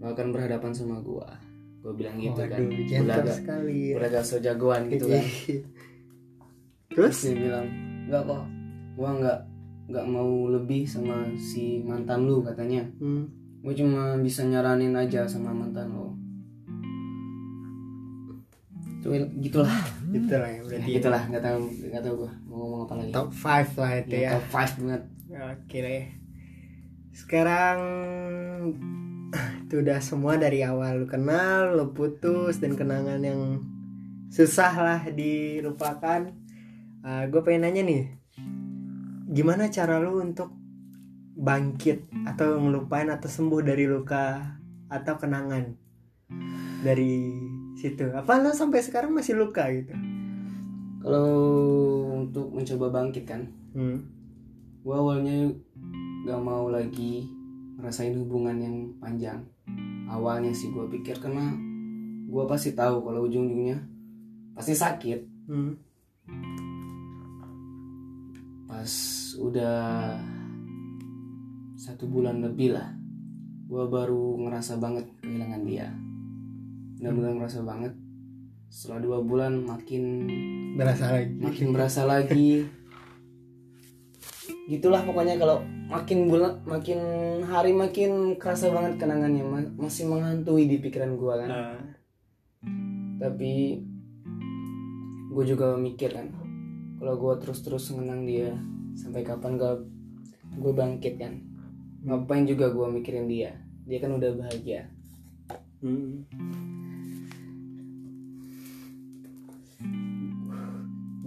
lo 0.00 0.16
akan 0.16 0.32
berhadapan 0.32 0.72
sama 0.72 0.96
gua. 1.04 1.36
Gua 1.84 1.92
bilang 1.92 2.16
gitu 2.16 2.40
kan. 2.40 2.56
Gua 2.56 2.88
gentle 2.88 3.12
agak 3.12 3.36
sekali. 3.44 3.92
ya. 3.92 4.00
agak 4.00 4.24
so 4.24 4.40
jagoan 4.40 4.88
gitu 4.88 5.12
kan. 5.12 5.20
Terus? 5.20 5.60
Terus 6.96 7.16
dia 7.20 7.36
bilang 7.36 7.66
nggak 8.08 8.22
kok 8.24 8.44
gua 8.96 9.10
nggak 9.20 9.38
nggak 9.92 10.06
mau 10.08 10.32
lebih 10.48 10.88
sama 10.88 11.28
si 11.36 11.84
mantan 11.84 12.24
lu 12.24 12.40
katanya. 12.40 12.80
Hmm. 12.96 13.28
gue 13.58 13.74
cuma 13.74 14.16
bisa 14.22 14.46
nyaranin 14.46 14.96
aja 14.96 15.28
sama 15.28 15.52
mantan 15.52 15.92
lo. 15.92 16.16
Tuh, 19.04 19.12
gitulah 19.42 19.97
gitu 20.08 20.34
lah 20.40 20.48
ya 20.48 20.56
ya, 20.56 20.62
berarti 20.64 20.90
gitulah 20.96 21.22
nggak 21.28 21.44
tahu 21.44 21.62
nggak 21.92 22.02
tahu 22.02 22.14
gue 22.24 22.32
mau 22.48 22.56
ngomong 22.64 22.80
apa 22.88 22.92
lagi. 22.96 23.12
Top 23.12 23.28
5 23.32 23.82
lah 23.82 23.92
itu 24.00 24.14
ya, 24.16 24.22
ya. 24.24 24.30
top 24.36 24.46
five 24.48 24.72
banget. 24.80 25.02
Oke 25.28 25.76
deh. 25.84 26.04
Sekarang 27.12 27.78
itu 29.68 29.74
udah 29.84 29.98
semua 30.00 30.40
dari 30.40 30.64
awal. 30.64 31.04
Lu 31.04 31.06
kenal, 31.10 31.76
lu 31.76 31.92
putus 31.92 32.56
dan 32.56 32.72
kenangan 32.72 33.20
yang 33.20 33.60
susah 34.32 34.72
lah 34.72 35.00
dilupakan. 35.12 36.32
gue 37.08 37.40
pengen 37.40 37.64
nanya 37.64 37.82
nih, 37.88 38.04
gimana 39.32 39.72
cara 39.72 39.96
lu 39.96 40.20
untuk 40.20 40.52
bangkit 41.38 42.04
atau 42.28 42.60
ngelupain 42.60 43.08
atau 43.08 43.28
sembuh 43.32 43.64
dari 43.64 43.88
luka 43.88 44.56
atau 44.92 45.14
kenangan? 45.16 45.72
Dari 46.84 47.32
situ? 47.78 48.10
Apa 48.10 48.38
lu 48.38 48.50
sampai 48.50 48.82
sekarang 48.82 49.14
masih 49.14 49.34
luka 49.34 49.70
gitu? 49.70 49.94
kalau 50.98 51.30
untuk 52.18 52.50
mencoba 52.50 52.90
bangkit 52.92 53.24
kan 53.24 53.46
Hmm. 53.70 54.02
gue 54.82 54.92
awalnya 54.92 55.46
gak 56.26 56.42
mau 56.42 56.66
lagi 56.66 57.22
ngerasain 57.78 58.18
hubungan 58.18 58.58
yang 58.58 58.76
panjang 58.98 59.38
awalnya 60.04 60.50
sih 60.50 60.68
gue 60.68 60.84
pikir 60.90 61.16
karena 61.16 61.54
gue 62.26 62.44
pasti 62.44 62.74
tahu 62.74 63.00
kalau 63.00 63.24
ujung-ujungnya 63.24 63.78
pasti 64.52 64.74
sakit 64.74 65.20
Hmm. 65.46 65.78
pas 68.66 68.92
udah 69.38 70.18
satu 71.72 72.04
bulan 72.04 72.42
lebih 72.42 72.74
lah 72.74 72.90
gue 73.64 73.84
baru 73.86 74.42
ngerasa 74.42 74.76
banget 74.76 75.06
kehilangan 75.22 75.62
dia 75.62 75.88
benar-benar 76.98 77.32
ngerasa 77.38 77.62
banget. 77.62 77.92
Setelah 78.68 79.00
dua 79.00 79.18
bulan 79.24 79.64
makin 79.64 80.28
Berasa 80.76 81.10
lagi. 81.10 81.32
makin 81.40 81.66
berasa 81.72 82.02
lagi. 82.04 82.68
Gitulah 84.68 85.00
pokoknya 85.02 85.40
kalau 85.40 85.64
makin 85.88 86.28
bulan 86.28 86.60
makin 86.68 87.00
hari 87.48 87.72
makin 87.72 88.36
kerasa 88.36 88.68
banget 88.68 89.00
kenangannya. 89.00 89.40
Ma- 89.40 89.74
masih 89.80 90.04
menghantui 90.06 90.68
di 90.68 90.76
pikiran 90.78 91.16
gue 91.16 91.34
kan. 91.34 91.48
Nah, 91.48 91.78
tapi 93.16 93.80
gue 95.32 95.44
juga 95.46 95.78
mikir 95.78 96.12
kan 96.12 96.28
kalau 96.98 97.14
gue 97.14 97.34
terus-terus 97.40 97.94
mengenang 97.94 98.26
dia 98.26 98.50
sampai 98.98 99.22
kapan 99.22 99.56
gak 99.56 99.86
gue 100.58 100.72
bangkit 100.74 101.14
kan? 101.16 101.40
Ngapain 102.04 102.44
juga 102.44 102.68
gue 102.68 102.86
mikirin 102.90 103.24
dia? 103.26 103.56
Dia 103.88 103.98
kan 103.98 104.12
udah 104.12 104.36
bahagia. 104.36 104.92
Hmm. 105.80 106.28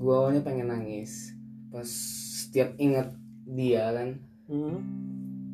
Gue 0.01 0.09
awalnya 0.11 0.41
pengen 0.41 0.67
nangis 0.67 1.37
pas 1.69 1.85
setiap 2.41 2.73
ingat 2.75 3.13
dia 3.45 3.85
kan 3.91 4.09
Hmm. 4.43 4.83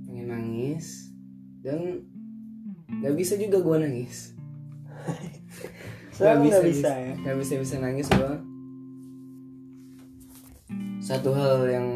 pengen 0.03 0.27
nangis 0.27 1.13
dan 1.61 2.01
nggak 2.89 3.13
bisa 3.13 3.35
juga 3.35 3.59
gue 3.59 3.77
nangis 3.79 4.33
nggak 6.17 6.37
bisa 6.65 6.89
ya. 6.89 7.13
nggak 7.15 7.37
bisa 7.37 7.53
bisa 7.59 7.75
nangis 7.77 8.07
gue 8.07 8.33
satu 10.99 11.29
hal 11.29 11.63
yang 11.65 11.87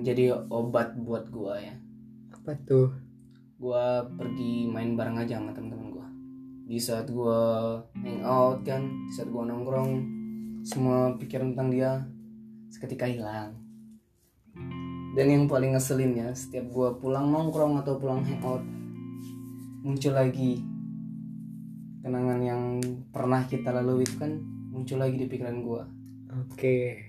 jadi 0.00 0.32
obat 0.48 0.96
buat 0.96 1.28
gue 1.28 1.54
ya 1.60 1.74
Apa 2.32 2.56
tuh? 2.64 2.90
gue 3.58 3.84
pergi 4.14 4.66
main 4.66 4.94
bareng 4.94 5.18
aja 5.18 5.36
sama 5.36 5.50
teman-teman 5.50 5.90
gue 5.90 6.06
di 6.66 6.78
saat 6.78 7.06
gue 7.06 7.40
hangout 7.98 8.62
kan 8.62 8.80
di 9.04 9.12
saat 9.12 9.26
gue 9.26 9.42
nongkrong 9.42 9.92
semua 10.62 11.14
pikiran 11.18 11.52
tentang 11.52 11.70
dia 11.74 11.90
seketika 12.72 13.06
hilang 13.06 13.58
dan 15.14 15.26
yang 15.26 15.44
paling 15.50 15.74
ngeselin 15.74 16.14
ya 16.14 16.30
setiap 16.32 16.70
gue 16.70 16.88
pulang 17.02 17.28
nongkrong 17.28 17.82
atau 17.82 17.98
pulang 17.98 18.22
hangout 18.22 18.62
muncul 19.82 20.14
lagi 20.14 20.62
kenangan 22.02 22.40
yang 22.40 22.62
pernah 23.10 23.42
kita 23.46 23.74
lalui 23.74 24.06
kan 24.16 24.38
muncul 24.70 24.98
lagi 24.98 25.18
di 25.18 25.26
pikiran 25.26 25.60
gue 25.60 25.82
Oke. 26.28 27.00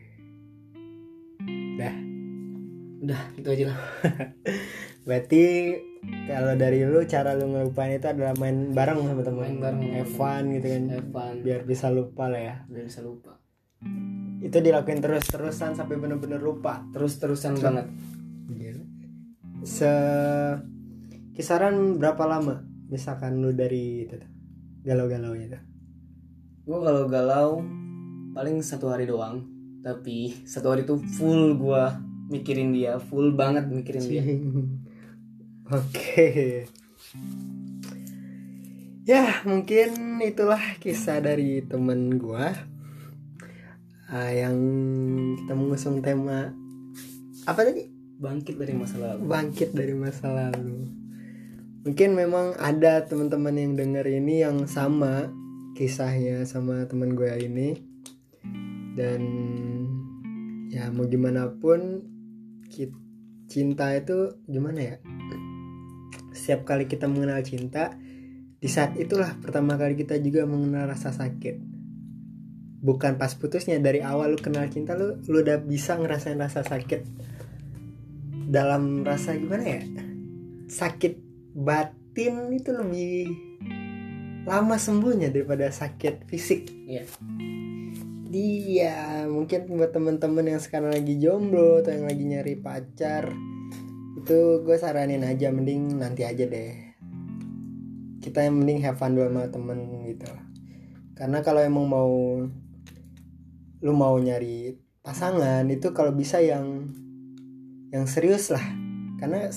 Dah. 1.75 2.08
Udah 2.99 3.21
gitu 3.39 3.47
aja 3.49 3.65
lah 3.71 3.79
Berarti 5.07 5.73
kalau 6.29 6.53
dari 6.53 6.85
lu 6.85 7.01
cara 7.09 7.33
lu 7.33 7.49
ngelupain 7.49 7.97
itu 7.97 8.05
adalah 8.05 8.37
main 8.37 8.69
bareng 8.75 9.09
sama 9.09 9.23
teman. 9.25 9.41
Main 9.41 9.57
bareng 9.57 9.81
Have 9.97 10.11
fun 10.13 10.43
gitu 10.53 10.67
kan. 10.69 10.83
Evan 10.91 11.33
Biar 11.41 11.65
bisa 11.65 11.89
lupa 11.89 12.29
lah 12.29 12.37
ya. 12.37 12.55
udah 12.69 12.83
bisa 12.85 12.99
lupa 13.01 13.41
Itu 14.37 14.61
dilakuin 14.61 15.01
terus-terusan 15.01 15.73
sampai 15.73 15.97
bener-bener 15.97 16.37
lupa. 16.37 16.85
terus-terusan 16.93 17.57
banget 17.57 17.89
Gila. 18.53 18.83
Se 19.65 19.91
kisaran 21.33 21.97
berapa 21.97 22.23
lama 22.27 22.61
misalkan 22.91 23.39
lu 23.39 23.55
dari 23.55 24.05
itu 24.05 24.19
galau-galau 24.83 25.33
itu? 25.33 25.57
gue 26.63 26.79
kalau 26.85 27.09
galau 27.09 27.49
paling 28.37 28.61
satu 28.61 28.93
hari 28.93 29.09
doang 29.09 29.41
tapi 29.81 30.37
satu 30.45 30.69
hari 30.69 30.85
itu 30.85 31.01
full 31.17 31.57
gue 31.57 31.83
mikirin 32.29 32.71
dia 32.71 33.01
full 33.01 33.33
banget 33.33 33.67
mikirin 33.67 34.05
dia 34.05 34.23
Oke. 35.69 36.65
Ya, 39.05 39.41
mungkin 39.45 40.17
itulah 40.17 40.61
kisah 40.81 41.21
dari 41.21 41.61
temen 41.61 42.17
gua 42.17 42.53
Ah, 44.09 44.33
yang 44.33 44.57
kita 45.37 45.53
mengusung 45.53 46.01
tema 46.01 46.49
apa 47.45 47.61
tadi? 47.61 47.85
bangkit 48.19 48.57
dari 48.57 48.73
masa 48.73 48.97
lalu 48.97 49.21
Bangkit 49.29 49.69
dari 49.71 49.93
masa 49.93 50.27
lalu. 50.33 50.89
Mungkin 51.85 52.17
memang 52.17 52.57
ada 52.57 53.05
teman-teman 53.05 53.53
yang 53.53 53.73
denger 53.77 54.05
ini 54.09 54.41
yang 54.41 54.65
sama 54.65 55.29
kisahnya 55.77 56.43
sama 56.49 56.89
teman 56.89 57.13
gue 57.13 57.29
ini. 57.37 57.77
Dan 58.97 59.21
ya 60.73 60.89
mau 60.89 61.05
gimana 61.07 61.47
pun 61.53 62.03
cinta 63.49 63.91
itu 63.97 64.37
gimana 64.45 64.79
ya? 64.79 64.95
Setiap 66.31 66.69
kali 66.69 66.85
kita 66.85 67.09
mengenal 67.09 67.41
cinta, 67.41 67.97
di 68.61 68.69
saat 68.69 68.95
itulah 68.95 69.35
pertama 69.41 69.75
kali 69.75 69.97
kita 69.97 70.21
juga 70.21 70.45
mengenal 70.45 70.87
rasa 70.87 71.09
sakit. 71.11 71.57
Bukan 72.79 73.19
pas 73.19 73.35
putusnya 73.35 73.75
dari 73.81 73.99
awal 73.99 74.37
lu 74.37 74.39
kenal 74.39 74.69
cinta 74.71 74.95
lu 74.95 75.19
lu 75.27 75.43
udah 75.43 75.59
bisa 75.59 75.99
ngerasain 75.99 76.39
rasa 76.39 76.63
sakit 76.63 77.03
dalam 78.49 79.05
rasa 79.05 79.37
gimana 79.37 79.61
ya 79.61 79.81
sakit 80.65 81.21
batin 81.53 82.49
itu 82.49 82.73
lebih 82.73 83.29
lama 84.49 84.81
sembuhnya 84.81 85.29
daripada 85.29 85.69
sakit 85.69 86.25
fisik 86.25 86.65
Iya. 86.89 87.05
Dia 88.29 89.25
mungkin 89.25 89.65
buat 89.73 89.89
temen-temen 89.89 90.53
yang 90.53 90.61
sekarang 90.61 90.93
lagi 90.93 91.17
jomblo 91.17 91.81
atau 91.81 91.97
yang 91.97 92.05
lagi 92.05 92.23
nyari 92.29 92.55
pacar 92.61 93.33
itu 94.21 94.61
gue 94.61 94.77
saranin 94.77 95.25
aja 95.25 95.49
mending 95.49 95.97
nanti 95.97 96.21
aja 96.21 96.45
deh. 96.45 96.93
Kita 98.21 98.45
yang 98.45 98.61
mending 98.61 98.85
have 98.85 99.01
fun 99.01 99.17
dulu 99.17 99.33
sama 99.33 99.49
temen 99.49 100.05
gitu. 100.05 100.29
Karena 101.17 101.41
kalau 101.41 101.65
emang 101.65 101.89
mau 101.89 102.13
lu 103.81 103.93
mau 103.97 104.13
nyari 104.21 104.77
pasangan 105.01 105.65
itu 105.65 105.89
kalau 105.97 106.13
bisa 106.13 106.37
yang 106.37 106.93
yang 107.89 108.05
serius 108.05 108.53
lah. 108.53 108.63
Karena 109.17 109.49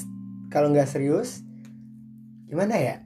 kalau 0.49 0.73
nggak 0.73 0.89
serius 0.89 1.45
gimana 2.49 2.81
ya? 2.81 2.97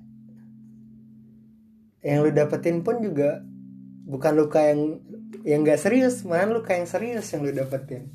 Yang 2.07 2.19
lu 2.23 2.31
dapetin 2.31 2.87
pun 2.87 3.03
juga 3.03 3.43
bukan 4.07 4.33
luka 4.39 4.63
yang 4.63 5.03
yang 5.43 5.67
nggak 5.67 5.83
serius 5.83 6.23
malah 6.23 6.47
luka 6.47 6.79
yang 6.79 6.87
serius 6.87 7.27
yang 7.35 7.43
lu 7.43 7.51
dapetin. 7.51 8.07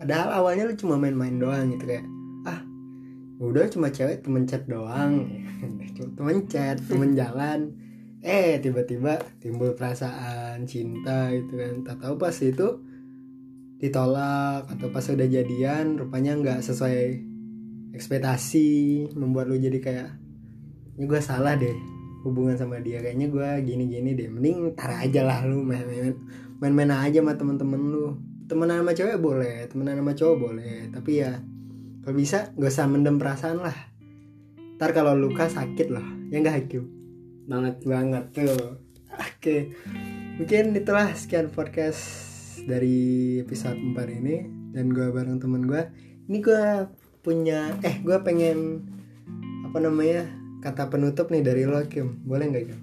Padahal 0.00 0.42
awalnya 0.42 0.64
lu 0.64 0.74
cuma 0.76 0.96
main-main 0.96 1.36
doang 1.36 1.72
gitu 1.76 1.84
kayak 1.84 2.04
ah 2.48 2.60
udah 3.40 3.68
cuma 3.68 3.92
cewek 3.92 4.24
temen 4.24 4.48
chat 4.48 4.64
doang. 4.64 5.28
Temen 5.96 6.44
chat 6.44 6.76
temen 6.84 7.16
jalan. 7.16 7.72
Eh 8.20 8.60
tiba-tiba 8.60 9.16
timbul 9.40 9.72
perasaan 9.72 10.68
cinta 10.68 11.32
gitu 11.32 11.56
kan. 11.56 11.88
Tak 11.88 12.04
tahu 12.04 12.20
pas 12.20 12.36
itu 12.36 12.84
ditolak 13.80 14.68
atau 14.72 14.88
pas 14.92 15.04
udah 15.04 15.28
jadian 15.28 15.96
rupanya 15.96 16.36
nggak 16.36 16.60
sesuai 16.64 17.16
ekspektasi 17.96 18.68
membuat 19.16 19.48
lu 19.48 19.56
jadi 19.56 19.78
kayak 19.80 20.10
ini 20.96 21.04
gue 21.04 21.20
salah 21.20 21.56
deh 21.56 21.95
hubungan 22.26 22.58
sama 22.58 22.82
dia. 22.82 22.98
Kayaknya 22.98 23.30
gue 23.30 23.48
gini-gini 23.62 24.10
deh. 24.18 24.28
Mending 24.28 24.74
tar 24.74 24.90
aja 24.92 25.22
lah 25.22 25.46
lu 25.46 25.62
main-main 25.62 26.18
main-main 26.58 26.90
aja 26.90 27.22
sama 27.22 27.38
temen-temen 27.38 27.80
lu. 27.80 28.18
Temenan 28.46 28.82
sama 28.82 28.92
cewek 28.94 29.18
boleh 29.18 29.66
temenan 29.70 30.02
sama 30.02 30.12
cowok 30.14 30.36
boleh. 30.36 30.90
Tapi 30.90 31.12
ya 31.22 31.38
kalau 32.02 32.14
bisa 32.14 32.50
gak 32.54 32.70
usah 32.70 32.86
mendem 32.90 33.16
perasaan 33.18 33.58
lah. 33.62 33.76
Ntar 34.76 34.90
kalau 34.92 35.14
luka 35.14 35.48
sakit 35.48 35.88
loh 35.88 36.04
ya 36.28 36.42
nggak 36.42 36.56
hakim? 36.66 36.84
Banget. 37.46 37.82
Banget 37.86 38.24
tuh. 38.34 38.82
Oke. 39.16 39.72
Mungkin 40.36 40.76
itulah 40.76 41.14
sekian 41.16 41.48
podcast 41.48 42.02
dari 42.66 43.38
episode 43.40 43.78
4 43.78 44.18
ini. 44.20 44.36
Dan 44.76 44.92
gue 44.92 45.08
bareng 45.08 45.40
temen 45.40 45.64
gue 45.64 45.82
ini 46.26 46.42
gue 46.42 46.90
punya 47.22 47.74
eh 47.86 48.02
gue 48.02 48.18
pengen 48.22 48.82
apa 49.66 49.78
namanya 49.82 50.26
kata 50.66 50.90
penutup 50.90 51.30
nih 51.30 51.46
dari 51.46 51.62
lo 51.62 51.78
Kim. 51.86 52.26
Boleh 52.26 52.50
nggak 52.50 52.64
Kim? 52.66 52.80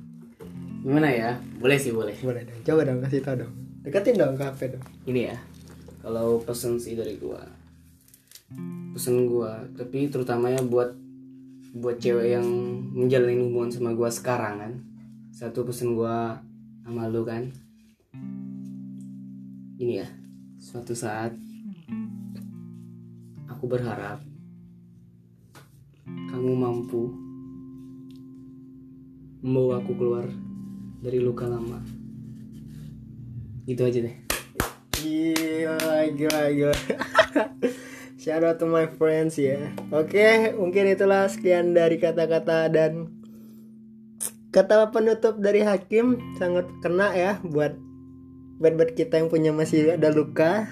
Gimana 0.87 1.11
ya? 1.11 1.35
Boleh 1.59 1.75
sih 1.75 1.91
boleh. 1.91 2.15
Boleh 2.23 2.47
dong. 2.47 2.59
Coba 2.63 2.87
dong 2.87 3.03
kasih 3.03 3.19
tau 3.19 3.35
dong. 3.35 3.51
Deketin 3.83 4.15
dong 4.15 4.39
ke 4.39 4.43
HP 4.47 4.71
dong. 4.71 4.85
Ini 5.03 5.21
ya. 5.35 5.37
Kalau 5.99 6.39
pesen 6.39 6.79
sih 6.79 6.95
dari 6.95 7.19
gua. 7.19 7.43
Pesen 8.95 9.27
gua. 9.27 9.67
Tapi 9.75 10.07
terutamanya 10.07 10.63
buat 10.63 10.95
buat 11.75 11.99
cewek 11.99 12.39
yang 12.39 12.47
menjalin 12.95 13.51
hubungan 13.51 13.75
sama 13.75 13.91
gua 13.91 14.07
sekarang 14.07 14.63
kan. 14.63 14.73
Satu 15.35 15.67
pesen 15.67 15.99
gua 15.99 16.39
sama 16.87 17.11
lu 17.11 17.27
kan. 17.27 17.51
Ini 19.75 20.07
ya. 20.07 20.07
Suatu 20.55 20.95
saat 20.95 21.35
aku 23.51 23.67
berharap 23.67 24.23
kamu 26.31 26.51
mampu 26.55 27.22
membawa 29.43 29.83
aku 29.83 29.91
keluar 29.93 30.25
dari 31.03 31.19
luka 31.19 31.45
lama 31.45 31.83
itu 33.67 33.83
aja 33.83 33.99
deh 34.01 34.23
Gila, 35.03 36.07
gila, 36.15 36.41
gila. 36.55 36.77
Shout 38.23 38.39
out 38.39 38.55
to 38.55 38.63
my 38.63 38.87
friends 38.87 39.35
ya. 39.35 39.75
Oke, 39.91 40.55
mungkin 40.55 40.87
itulah 40.87 41.27
sekian 41.27 41.75
dari 41.75 41.99
kata-kata 41.99 42.71
dan 42.71 43.11
kata 44.55 44.95
penutup 44.95 45.43
dari 45.43 45.59
Hakim 45.59 46.23
sangat 46.39 46.71
kena 46.79 47.11
ya 47.11 47.43
buat 47.43 47.75
buat 48.63 48.79
buat 48.79 48.95
kita 48.95 49.19
yang 49.19 49.27
punya 49.27 49.51
masih 49.51 49.99
ada 49.99 50.07
luka. 50.07 50.71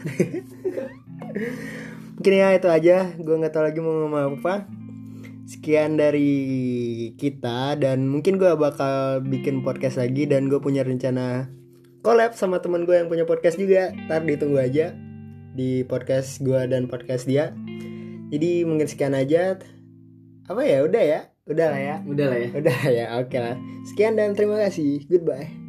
mungkin 2.16 2.32
ya 2.32 2.56
itu 2.56 2.72
aja. 2.72 3.12
Gue 3.20 3.36
nggak 3.36 3.52
tahu 3.52 3.68
lagi 3.68 3.84
mau 3.84 4.00
ngomong 4.00 4.40
apa. 4.40 4.64
Sekian 5.52 6.00
dari 6.00 6.32
kita 7.20 7.76
dan 7.76 8.08
mungkin 8.08 8.40
gue 8.40 8.56
bakal 8.56 9.20
bikin 9.20 9.68
podcast 9.68 10.00
lagi 10.00 10.24
dan 10.24 10.48
gue 10.48 10.64
punya 10.64 10.80
rencana 10.80 11.52
collab 12.08 12.32
sama 12.40 12.64
teman 12.64 12.88
gue 12.88 12.96
yang 12.96 13.12
punya 13.12 13.28
podcast 13.28 13.60
juga. 13.60 13.92
Ntar 14.08 14.24
ditunggu 14.24 14.64
aja 14.64 14.96
di 15.52 15.84
podcast 15.84 16.40
gue 16.40 16.72
dan 16.72 16.88
podcast 16.88 17.28
dia. 17.28 17.52
Jadi 18.32 18.64
mungkin 18.64 18.88
sekian 18.88 19.12
aja. 19.12 19.60
Apa 20.48 20.64
ya? 20.64 20.88
Udah 20.88 21.04
ya? 21.04 21.22
Udah 21.44 21.68
lah 21.68 21.82
ya. 21.84 21.96
Udah 22.08 22.26
lah 22.32 22.40
ya. 22.40 22.50
Udah 22.56 22.80
ya. 22.88 23.06
Oke 23.20 23.36
lah. 23.36 23.60
Sekian 23.92 24.16
dan 24.16 24.32
terima 24.40 24.56
kasih. 24.56 25.04
Goodbye 25.12 25.61